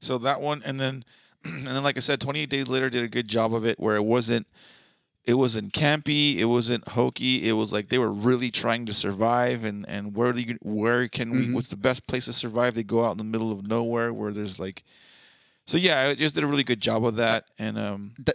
[0.00, 1.04] So that one and then
[1.44, 3.96] and then like I said, 28 days later did a good job of it where
[3.96, 4.46] it wasn't
[5.24, 7.48] it wasn't campy, it wasn't hokey.
[7.48, 11.08] It was like they were really trying to survive and and where do you where
[11.08, 12.74] can we what's the best place to survive?
[12.74, 14.82] They go out in the middle of nowhere where there's like
[15.64, 18.34] so yeah, i just did a really good job of that and um That,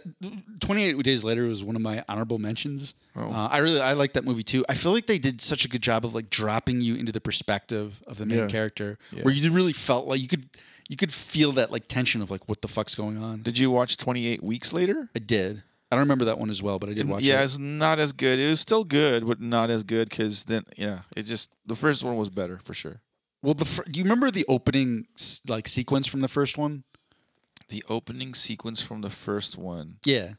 [0.60, 2.94] 28 Days Later was one of my honorable mentions.
[3.14, 3.30] Oh.
[3.30, 4.64] Uh, I really I like that movie too.
[4.68, 7.20] I feel like they did such a good job of like dropping you into the
[7.20, 8.46] perspective of the main Yeah.
[8.46, 9.22] character, Yeah.
[9.24, 10.46] where you really felt like you could
[10.88, 13.42] you could feel that like tension of like what the fuck's going on.
[13.42, 15.10] did you watch 28 weeks later?
[15.14, 15.62] I did.
[15.90, 17.36] I don't remember that one as well, but I did watch yeah, it.
[17.38, 18.38] Yeah, it's not as good.
[18.38, 22.04] It was still good, but not as good because then, yeah, it just the first
[22.04, 23.00] one was better for sure.
[23.42, 25.06] Well, the fir- do you remember the opening
[25.48, 26.84] like sequence from the first one?
[27.68, 29.96] The opening sequence from the first one.
[30.04, 30.32] Yeah.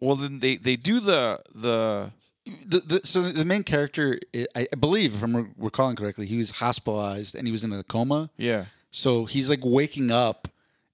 [0.00, 2.12] Well, then they they do the the
[2.66, 6.52] the, the so the main character, I, I believe, if I'm recalling correctly, he was
[6.52, 8.30] hospitalized and he was in a coma.
[8.36, 10.48] yeah So he's like waking up,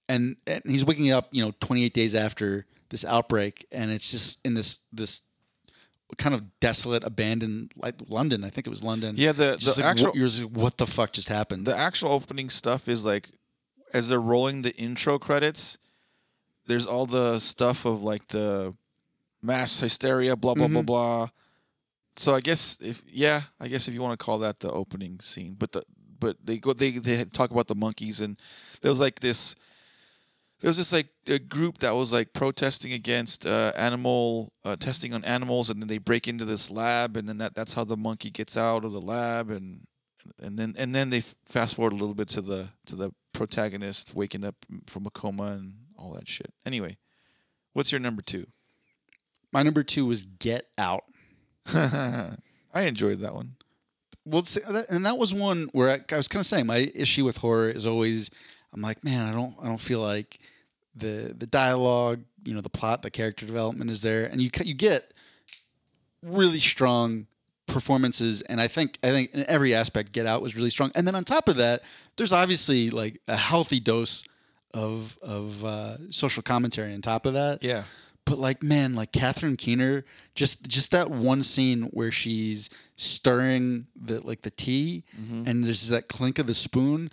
[0.08, 4.38] and, and he's waking up, you know, 28 days after this outbreak, and it's just
[4.46, 5.22] in this this
[6.18, 8.44] kind of desolate, abandoned, like London.
[8.44, 9.14] I think it was London.
[9.16, 11.66] yeah the the like, actual what, like, what the fuck just happened?
[11.66, 13.30] the actual opening stuff is like
[13.94, 15.78] as they're rolling the intro credits.
[16.66, 18.72] There's all the stuff of like the
[19.42, 20.86] mass hysteria, blah blah blah Mhm.
[20.86, 21.28] blah.
[22.16, 25.18] So I guess if yeah, I guess if you want to call that the opening
[25.20, 25.82] scene, but the
[26.20, 28.36] but they go they they talk about the monkeys and
[28.82, 29.56] there was like this
[30.62, 35.12] there was this like a group that was like protesting against uh, animal uh, testing
[35.12, 37.96] on animals and then they break into this lab and then that that's how the
[37.96, 39.80] monkey gets out of the lab and
[40.40, 44.14] and then and then they fast forward a little bit to the to the protagonist
[44.14, 44.54] waking up
[44.86, 46.52] from a coma and all that shit.
[46.64, 46.96] Anyway,
[47.72, 48.46] what's your number two?
[49.52, 51.04] My number two was Get Out.
[51.74, 52.36] I
[52.74, 53.56] enjoyed that one.
[54.24, 57.24] well, see, and that was one where I, I was kind of saying my issue
[57.24, 58.30] with horror is always
[58.72, 60.38] I'm like, man, I don't I don't feel like
[60.94, 64.74] the the dialogue, you know, the plot, the character development is there, and you you
[64.74, 65.12] get
[66.22, 67.26] really strong
[67.66, 71.06] performances, and I think I think in every aspect, Get Out was really strong, and
[71.06, 71.82] then on top of that,
[72.16, 74.24] there's obviously like a healthy dose
[74.74, 77.62] of of uh, social commentary on top of that.
[77.62, 77.84] Yeah.
[78.24, 84.24] but like man like catherine keener just just that one scene where she's stirring the
[84.26, 85.02] like the tea
[85.46, 87.08] and there's that clink of the spoon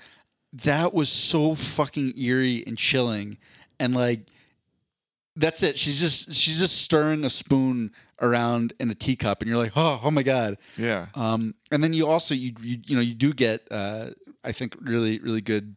[0.54, 3.38] that was so fucking eerie and chilling
[3.80, 4.28] and like
[5.36, 9.58] that's it she's just she's just stirring a spoon around in a teacup and you're
[9.58, 11.08] like oh oh my god Yeah.
[11.16, 14.10] um, and then you also you, you you know you do get uh,
[14.44, 15.76] I think really really good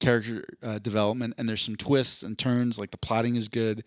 [0.00, 3.84] character uh, development and there's some twists and turns like the plotting is good.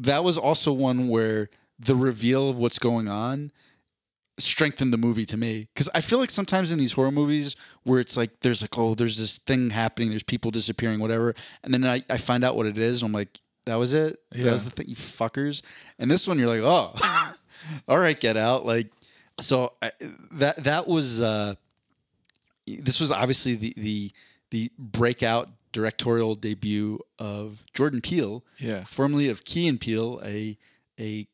[0.00, 3.52] That was also one where the reveal of what's going on
[4.38, 7.98] strengthened the movie to me because I feel like sometimes in these horror movies where
[8.00, 11.34] it's like there's like oh there's this thing happening there's people disappearing whatever
[11.64, 14.18] and then I, I find out what it is and I'm like that was it
[14.32, 14.44] Yeah.
[14.44, 15.62] that was the thing you fuckers
[15.98, 16.94] and this one you're like oh
[17.88, 18.88] all right get out like
[19.40, 19.90] so I,
[20.32, 21.54] that that was uh
[22.66, 24.12] this was obviously the the
[24.50, 28.84] the breakout directorial debut of Jordan Peele Yeah.
[28.84, 30.56] formerly of Key and Peele, a
[30.98, 31.26] a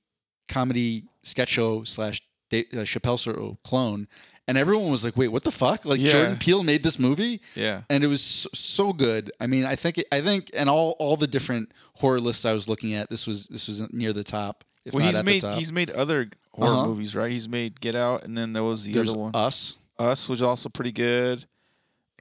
[0.48, 2.20] comedy sketch show slash
[2.62, 4.06] Da- uh, Chappelle Show clone,
[4.46, 6.12] and everyone was like, "Wait, what the fuck?" Like Yeah.
[6.12, 7.82] Jordan Peele made this movie, Yeah.
[7.90, 9.30] and it was so, so good.
[9.40, 12.52] I mean, I think it, I think, and all all the different horror lists I
[12.52, 14.64] was looking at, this was this was near the top.
[14.84, 15.58] If Well, not he's at made the top.
[15.58, 16.86] he's made other horror Uh-huh.
[16.88, 17.30] movies, right?
[17.32, 19.76] He's made Get Out, and then there was the There's other one, Us.
[19.98, 21.46] Us, was also pretty good.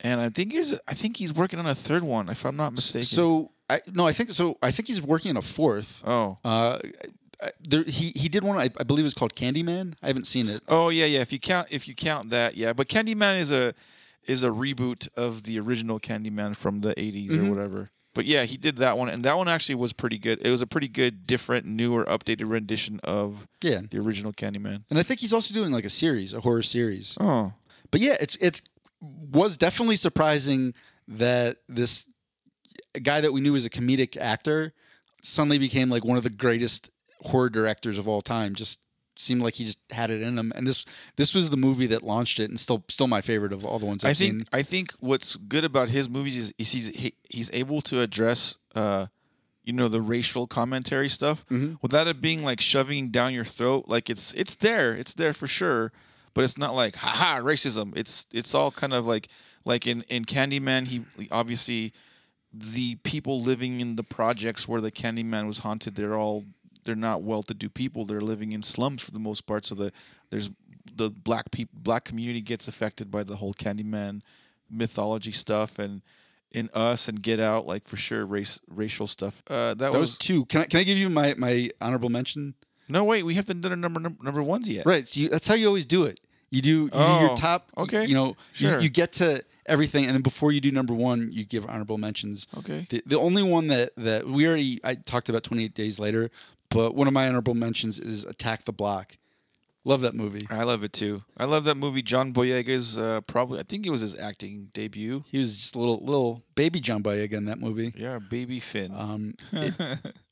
[0.04, 2.74] And I think he's I think he's working on a third one, if I'm not
[2.74, 3.06] mistaken.
[3.06, 4.58] So I no, I think so.
[4.62, 6.04] I think he's working on a fourth.
[6.06, 6.80] oh, Uh,
[7.60, 8.58] there, he he did one.
[8.58, 9.96] I, I believe it was called Candyman.
[10.04, 10.64] I haven't seen it.
[10.68, 11.22] oh yeah, yeah.
[11.22, 12.74] If you count if you count that, yeah.
[12.74, 13.74] But Candyman is a
[14.26, 17.48] is a reboot of the original Candyman from the 80s Mm-hmm.
[17.48, 17.90] or whatever.
[18.16, 20.40] But yeah, he did that one, and that one actually was pretty good.
[20.46, 24.84] It was a pretty good, different, newer, updated rendition of Yeah, the original Candyman.
[24.90, 27.18] and I think he's also doing like a series, a horror series.
[27.20, 27.54] Oh,
[27.92, 28.62] But yeah, it's it's
[29.02, 30.74] was definitely surprising
[31.08, 32.08] that this
[33.02, 34.74] guy that we knew as a comedic actor
[35.22, 36.90] suddenly became like one of the greatest
[37.24, 38.56] horror directors of all time.
[38.56, 40.52] Just seemed like he just had it in him.
[40.56, 40.86] And this
[41.18, 43.86] this was the movie that launched it, and still still my favorite of all the
[43.86, 44.46] ones I've I think seen.
[44.52, 48.58] I think what's good about his movies is, is he's he, he's able to address
[48.76, 49.06] uh
[49.64, 51.76] you know the racial commentary stuff Mm-hmm.
[51.82, 55.48] without it being like shoving down your throat like it's it's there it's there for
[55.48, 55.94] sure
[56.34, 59.30] but it's not like haha racism it's it's all kind of like
[59.64, 61.94] like in in Candyman he obviously
[62.52, 66.44] the people living in the projects where the Candyman was haunted they're all
[66.84, 69.92] they're not well-to-do people they're living in slums for the most part so the
[70.30, 70.50] there's
[70.96, 74.22] the black people black community gets affected by the whole Candyman
[74.70, 76.02] mythology stuff and
[76.52, 80.12] in us and get out like for sure race racial stuff uh that, that was,
[80.12, 80.46] was two.
[80.46, 82.54] Can I can I give you my my honorable mention?
[82.90, 85.08] no wait we haven't done our number number, number ones yet Right.
[85.08, 86.20] So you, that's how you always do it.
[86.52, 87.70] You do, you do Oh, your top.
[87.78, 88.06] okay.
[88.06, 88.76] You know, Sure.
[88.78, 91.98] you, you get to everything, and then before you do number one, you give honorable
[91.98, 92.46] mentions.
[92.60, 96.30] okay The, the only one that that we already I talked about 28 Days Later,
[96.74, 99.18] but one of my honorable mentions is Attack the Block.
[99.86, 100.48] Love that movie.
[100.50, 101.24] I love it too.
[101.38, 102.02] I love that movie.
[102.02, 105.26] John Boyega's uh, probably I think it was his acting debut.
[105.28, 107.92] He was just a little little baby John Boyega in that movie.
[107.98, 108.94] Yeah, Baby Finn.
[108.96, 109.74] Um, it,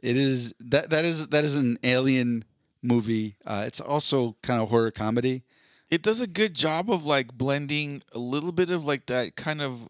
[0.01, 2.45] it is that that is that is an alien
[2.81, 3.35] movie.
[3.45, 5.43] Uh, it's also kind of horror comedy.
[5.89, 9.61] it does a good job of like blending a little bit of like that kind
[9.61, 9.89] of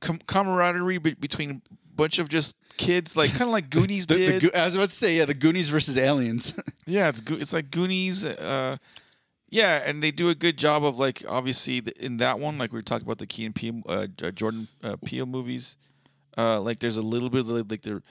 [0.00, 1.62] com- camaraderie be- between
[1.98, 4.40] bunch of just kids, like kind of like Goonies The, the.
[4.50, 6.58] Go- I was about to say, yeah, the Goonies versus Aliens.
[6.86, 8.24] yeah, it's go- it's like Goonies.
[8.24, 8.78] Uh,
[9.50, 12.72] yeah, and they do a good job of like obviously the, in that one, like
[12.72, 15.76] we were talking about the Key and Peele, uh, uh, Jordan uh, Peele movies.
[16.36, 18.02] Uh, like there's a little bit of like like they're,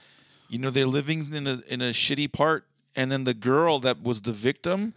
[0.48, 2.64] you know, they're living in a in a shitty part,
[2.94, 4.92] and then the girl that was the victim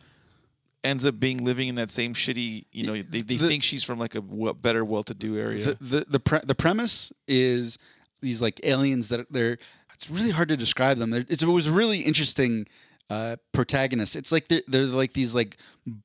[0.84, 2.66] ends up being living in that same shitty.
[2.72, 5.60] You know, they, they The- think she's from like a better, well-to-do area.
[5.64, 7.78] the the the, pre- the premise is
[8.22, 9.58] these like aliens that they're
[9.94, 11.14] it's really hard to describe them.
[11.14, 12.66] It was really interesting
[13.12, 14.16] uh, protagonist.
[14.16, 15.58] It's like they're, they're like these like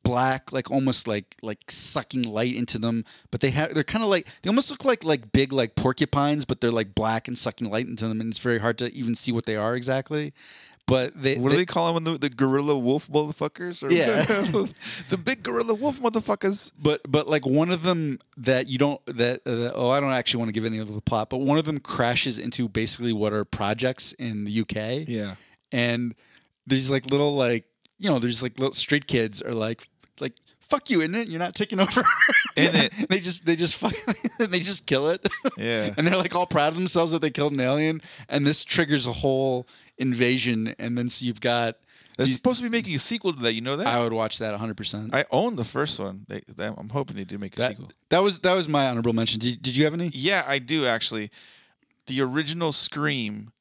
[0.02, 4.10] black, like almost like like sucking light into them, but they have they're kind of
[4.10, 7.70] like they almost look like like big like porcupines, but they're like black and sucking
[7.70, 10.32] light into them, and it's very hard to even see what they are exactly.
[10.86, 12.04] But they, what they, do they call them?
[12.04, 13.82] The, the gorilla wolf motherfuckers?
[13.82, 14.22] Or Yeah.
[15.08, 16.72] the big gorilla wolf motherfuckers.
[16.80, 20.38] but but like one of them that you don't that uh, oh I don't actually
[20.38, 23.32] want to give any of the plot, but one of them crashes into basically what
[23.32, 25.08] are projects in the UK.
[25.08, 25.34] Yeah.
[25.72, 26.14] and
[26.68, 27.64] there's like little like
[27.98, 29.88] you know there's like little street kids are like
[30.20, 32.00] like fuck you in it you're not taking over
[32.56, 32.92] In it.
[33.08, 33.94] they just they just fuck
[34.50, 35.26] they just kill it
[35.58, 35.92] Yeah.
[35.96, 39.06] and they're like all proud of themselves that they killed an alien and this triggers
[39.06, 39.66] a whole
[39.98, 41.76] invasion and then so you've got
[42.16, 43.54] They're these- supposed to be making a sequel to that.
[43.54, 43.86] You know that?
[43.86, 46.26] I would watch that 100% I own the first one.
[46.28, 47.90] They, they, I'm hoping they do make a that, sequel.
[48.10, 50.86] that was that was my honorable mention did, did you have any Yeah, I do
[50.86, 51.30] actually.
[52.06, 53.52] The original Scream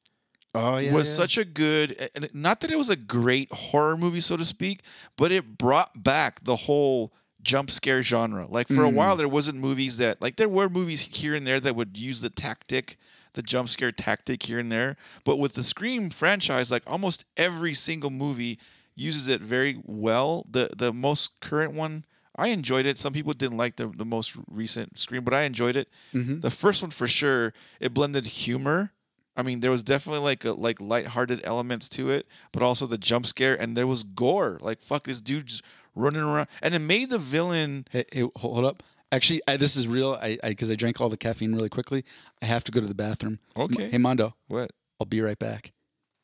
[0.54, 4.36] oh yeah was such a good, not that it was a great horror movie, so
[4.36, 4.82] to speak,
[5.16, 7.12] but it brought back the whole
[7.46, 8.46] jump scare genre.
[8.46, 8.94] Like for a mm.
[8.94, 12.20] while, there wasn't movies that, like, there were movies here and there that would use
[12.20, 12.98] the tactic,
[13.36, 14.96] the jump scare tactic here and there.
[15.22, 18.58] But with the Scream franchise, like almost every single movie
[18.96, 20.44] uses it very well.
[20.50, 22.04] The the most current one.
[22.38, 22.98] I enjoyed it.
[22.98, 25.88] Some people didn't like the, the most recent Scream, but I enjoyed it.
[26.12, 26.40] Mm-hmm.
[26.40, 27.54] The first one for sure.
[27.80, 28.92] It blended humor.
[29.38, 32.98] I mean, there was definitely like a, like lighthearted elements to it, but also the
[32.98, 34.58] jump scare, and there was gore.
[34.60, 35.62] Like fuck, this dude's
[35.94, 37.86] running around, and it made the villain.
[37.90, 38.82] Hey, hey, hold up.
[39.12, 40.18] Actually, I, this is real.
[40.20, 42.04] I because I, drank all the caffeine really quickly.
[42.42, 43.38] I have to go to the bathroom.
[43.56, 43.90] Okay.
[43.90, 44.72] Hey, Mondo, What?
[45.00, 45.72] I'll be right back.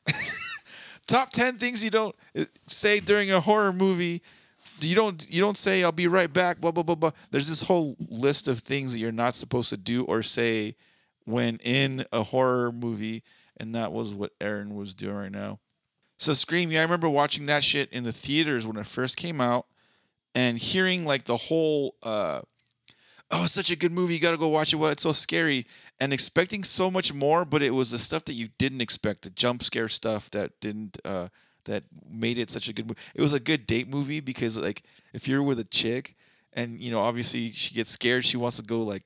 [1.07, 4.21] Top ten things you don't uh, say during a horror movie.
[4.81, 6.59] You don't you don't say I'll be right back.
[6.59, 7.11] Blah blah blah blah.
[7.31, 10.75] There's this whole list of things that you're not supposed to do or say
[11.25, 13.23] when in a horror movie,
[13.57, 15.59] and that was what Aaron was doing right now.
[16.17, 19.41] So Scream, yeah, I remember watching that shit in the theaters when it first came
[19.41, 19.67] out,
[20.35, 22.41] and hearing like the whole, uh,
[23.31, 24.77] oh, it's such a good movie, you got to go watch it.
[24.77, 25.65] What it's so scary,
[25.99, 29.29] and expecting so much more, but it was the stuff that you didn't expect, the
[29.29, 31.29] jump scare stuff that didn't, uh,
[31.65, 32.99] that made it such a good movie.
[33.15, 36.13] It was a good date movie because like if you're with a chick,
[36.53, 39.03] and you know obviously she gets scared, she wants to go like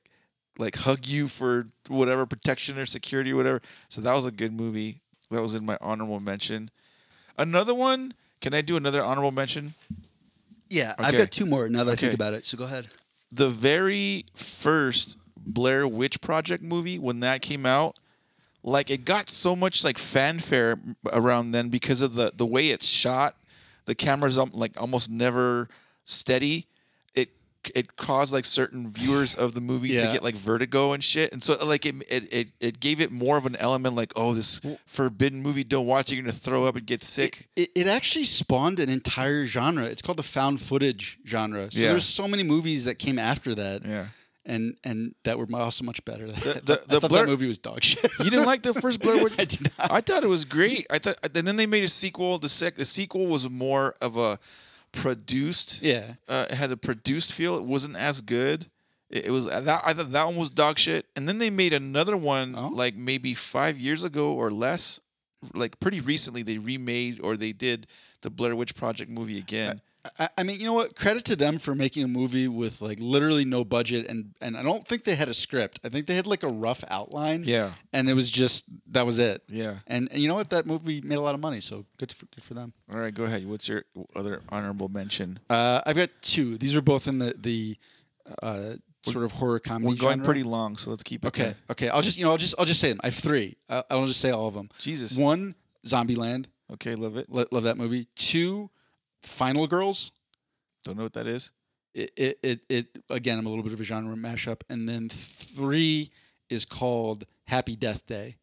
[0.58, 3.62] like hug you for whatever protection or security or whatever.
[3.88, 5.00] So that was a good movie.
[5.30, 6.70] That was in my honorable mention.
[7.38, 8.14] Another one.
[8.40, 9.74] Can I do another honorable mention?
[10.68, 12.44] Yeah, I've got two more now that I think about it.
[12.44, 12.86] So go ahead.
[13.30, 17.98] The very first Blair Witch Project movie when that came out,
[18.62, 20.78] like it got so much like fanfare
[21.12, 23.36] around then because of the the way it's shot.
[23.86, 25.68] The camera's um, like almost never
[26.04, 26.66] steady.
[27.64, 31.32] It it caused like certain viewers of the movie to get like vertigo and shit.
[31.32, 34.34] And so like it, it it it gave it more of an element like oh
[34.34, 37.48] this forbidden movie don't watch it, you're gonna throw up and get sick.
[37.56, 39.84] It, it actually spawned an entire genre.
[39.84, 41.70] It's called the found footage genre.
[41.70, 41.88] So Yeah.
[41.90, 43.84] there's so many movies that came after that.
[43.84, 44.06] yeah.
[44.46, 46.26] And and that were also much better.
[46.26, 48.10] The- the I thought Blair- that movie was dog shit.
[48.18, 49.34] You didn't like the first Blair Witch?
[49.38, 49.92] I did not.
[49.92, 50.86] I thought it was great.
[50.90, 52.38] I thought, and then they made a sequel.
[52.38, 54.38] The sec, the sequel was more of a
[54.92, 55.82] produced.
[55.82, 56.14] Yeah.
[56.28, 57.56] uh, it had a produced feel.
[57.56, 58.66] It wasn't as good.
[59.10, 61.06] It, it was that I thought that one was dog shit.
[61.16, 62.68] And then they made another one Oh.
[62.68, 65.00] like maybe five years ago or less.
[65.54, 67.86] Like pretty recently, they remade or they did
[68.22, 69.80] the Blair Witch Project movie again.
[70.18, 70.94] I, I mean, you know what?
[70.96, 74.62] Credit to them for making a movie with like literally no budget, and and I
[74.62, 75.80] don't think they had a script.
[75.84, 77.42] I think they had like a rough outline.
[77.44, 77.70] Yeah.
[77.92, 79.42] And it was just that was it.
[79.48, 79.76] Yeah.
[79.86, 80.50] And, and you know what?
[80.50, 82.72] That movie made a lot of money, so good for good for them.
[82.92, 83.46] All right, go ahead.
[83.46, 83.84] What's your
[84.14, 85.38] other honorable mention?
[85.48, 86.58] Uh, I've got two.
[86.58, 87.76] These are both in the the
[88.42, 89.88] uh, sort of horror comedy.
[89.88, 90.24] We're going genre.
[90.24, 91.28] pretty long, so let's keep it.
[91.28, 91.42] Okay.
[91.42, 91.54] there.
[91.70, 91.88] Okay.
[91.88, 93.00] I'll just you know I'll just I'll just say them.
[93.02, 93.56] I have three.
[93.68, 94.68] I, I'll just say all of them.
[94.78, 95.16] Jesus.
[95.16, 95.54] One,
[95.86, 96.46] Zombieland.
[96.74, 97.30] Okay, love it.
[97.30, 98.06] Lo- love that movie.
[98.14, 98.70] Two,
[99.22, 100.12] Final Girls.
[100.84, 101.52] Don't know what that is.
[101.94, 103.38] It, it it it again.
[103.38, 104.60] I'm a little bit of a genre mashup.
[104.68, 106.10] And then three
[106.50, 108.36] is called Happy Death Day.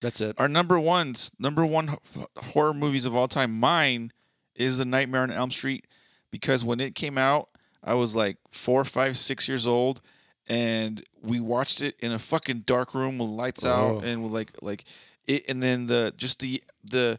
[0.00, 0.34] That's it.
[0.38, 1.96] Our number ones, number one
[2.36, 4.10] horror movies of all time, mine
[4.56, 5.86] is The Nightmare on Elm Street
[6.30, 7.48] because when it came out,
[7.84, 10.00] I was like four, five, six years old,
[10.48, 13.70] and we watched it in a fucking dark room with lights Oh.
[13.98, 14.84] out and with like like
[15.26, 17.18] it, and then the just the the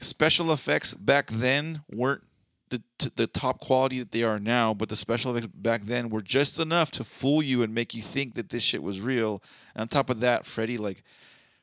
[0.00, 2.22] special effects back then weren't
[2.70, 6.10] the t- the top quality that they are now, but the special effects back then
[6.10, 9.42] were just enough to fool you and make you think that this shit was real.
[9.74, 11.02] And on top of that, Freddy like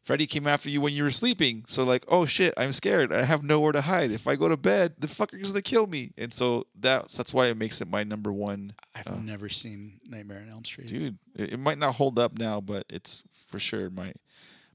[0.05, 1.63] Freddy came after you when you were sleeping.
[1.67, 3.11] So like, oh shit, I'm scared.
[3.11, 4.11] I have nowhere to hide.
[4.11, 6.11] If I go to bed, the fucker's gonna kill me.
[6.15, 8.73] And so that's that's why it makes it my number one.
[8.93, 10.87] I've uh, never seen Nightmare on Elm Street.
[10.87, 14.13] Dude, it, it might not hold up now, but it's for sure my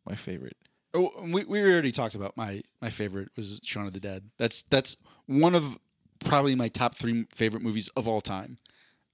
[0.04, 0.56] my favorite.
[0.92, 4.24] Oh, we, we already talked about my my favorite was Shaun of the Dead.
[4.36, 5.78] That's that's one of
[6.24, 8.58] probably my top three favorite movies of all time.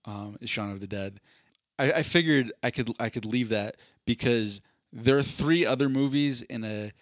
[0.04, 1.18] Um, is Shaun of the Dead.
[1.78, 3.76] I, I figured I could I could leave that
[4.06, 4.60] because
[4.92, 6.92] there are three other movies in a.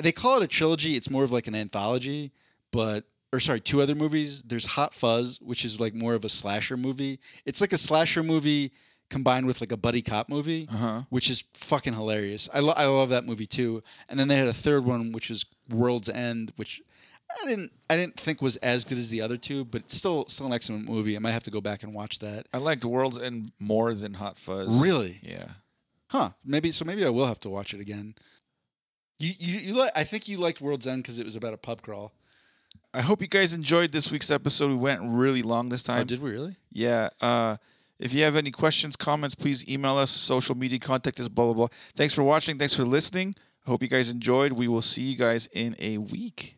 [0.00, 0.94] They call it a trilogy.
[0.96, 2.30] It's more of like an anthology,
[2.70, 4.42] but or sorry, two other movies.
[4.42, 7.18] There's Hot Fuzz, which is like more of a slasher movie.
[7.44, 8.72] It's like a slasher movie
[9.10, 11.00] combined with like a buddy cop movie Uh-huh.
[11.08, 12.46] which is fucking hilarious.
[12.52, 13.82] I, lo- I love that movie too.
[14.08, 16.82] And then they had a third one, which is World's End, which
[17.30, 20.26] I didn't I didn't think was as good as the other two, but it's still
[20.28, 21.14] still an excellent movie.
[21.16, 22.46] I might have to go back and watch that.
[22.52, 24.82] I liked World's End more than Hot Fuzz.
[24.82, 25.20] Really?
[25.22, 25.46] Yeah.
[26.08, 26.30] Huh?
[26.44, 26.84] Maybe so.
[26.84, 28.14] Maybe I will have to watch it again.
[29.18, 31.58] You you, you li- I think you liked World's End because it was about a
[31.58, 32.12] pub crawl.
[32.94, 34.68] I hope you guys enjoyed this week's episode.
[34.68, 36.00] We went really long this time.
[36.00, 36.56] Oh, did we really?
[36.72, 37.10] Yeah.
[37.20, 37.56] Uh,
[37.98, 40.10] if you have any questions, comments, please email us.
[40.10, 41.68] Social media, contact us, blah, blah, blah.
[41.94, 42.56] Thanks for watching.
[42.56, 43.34] Thanks for listening.
[43.66, 44.52] I hope you guys enjoyed.
[44.52, 46.57] We will see you guys in a week.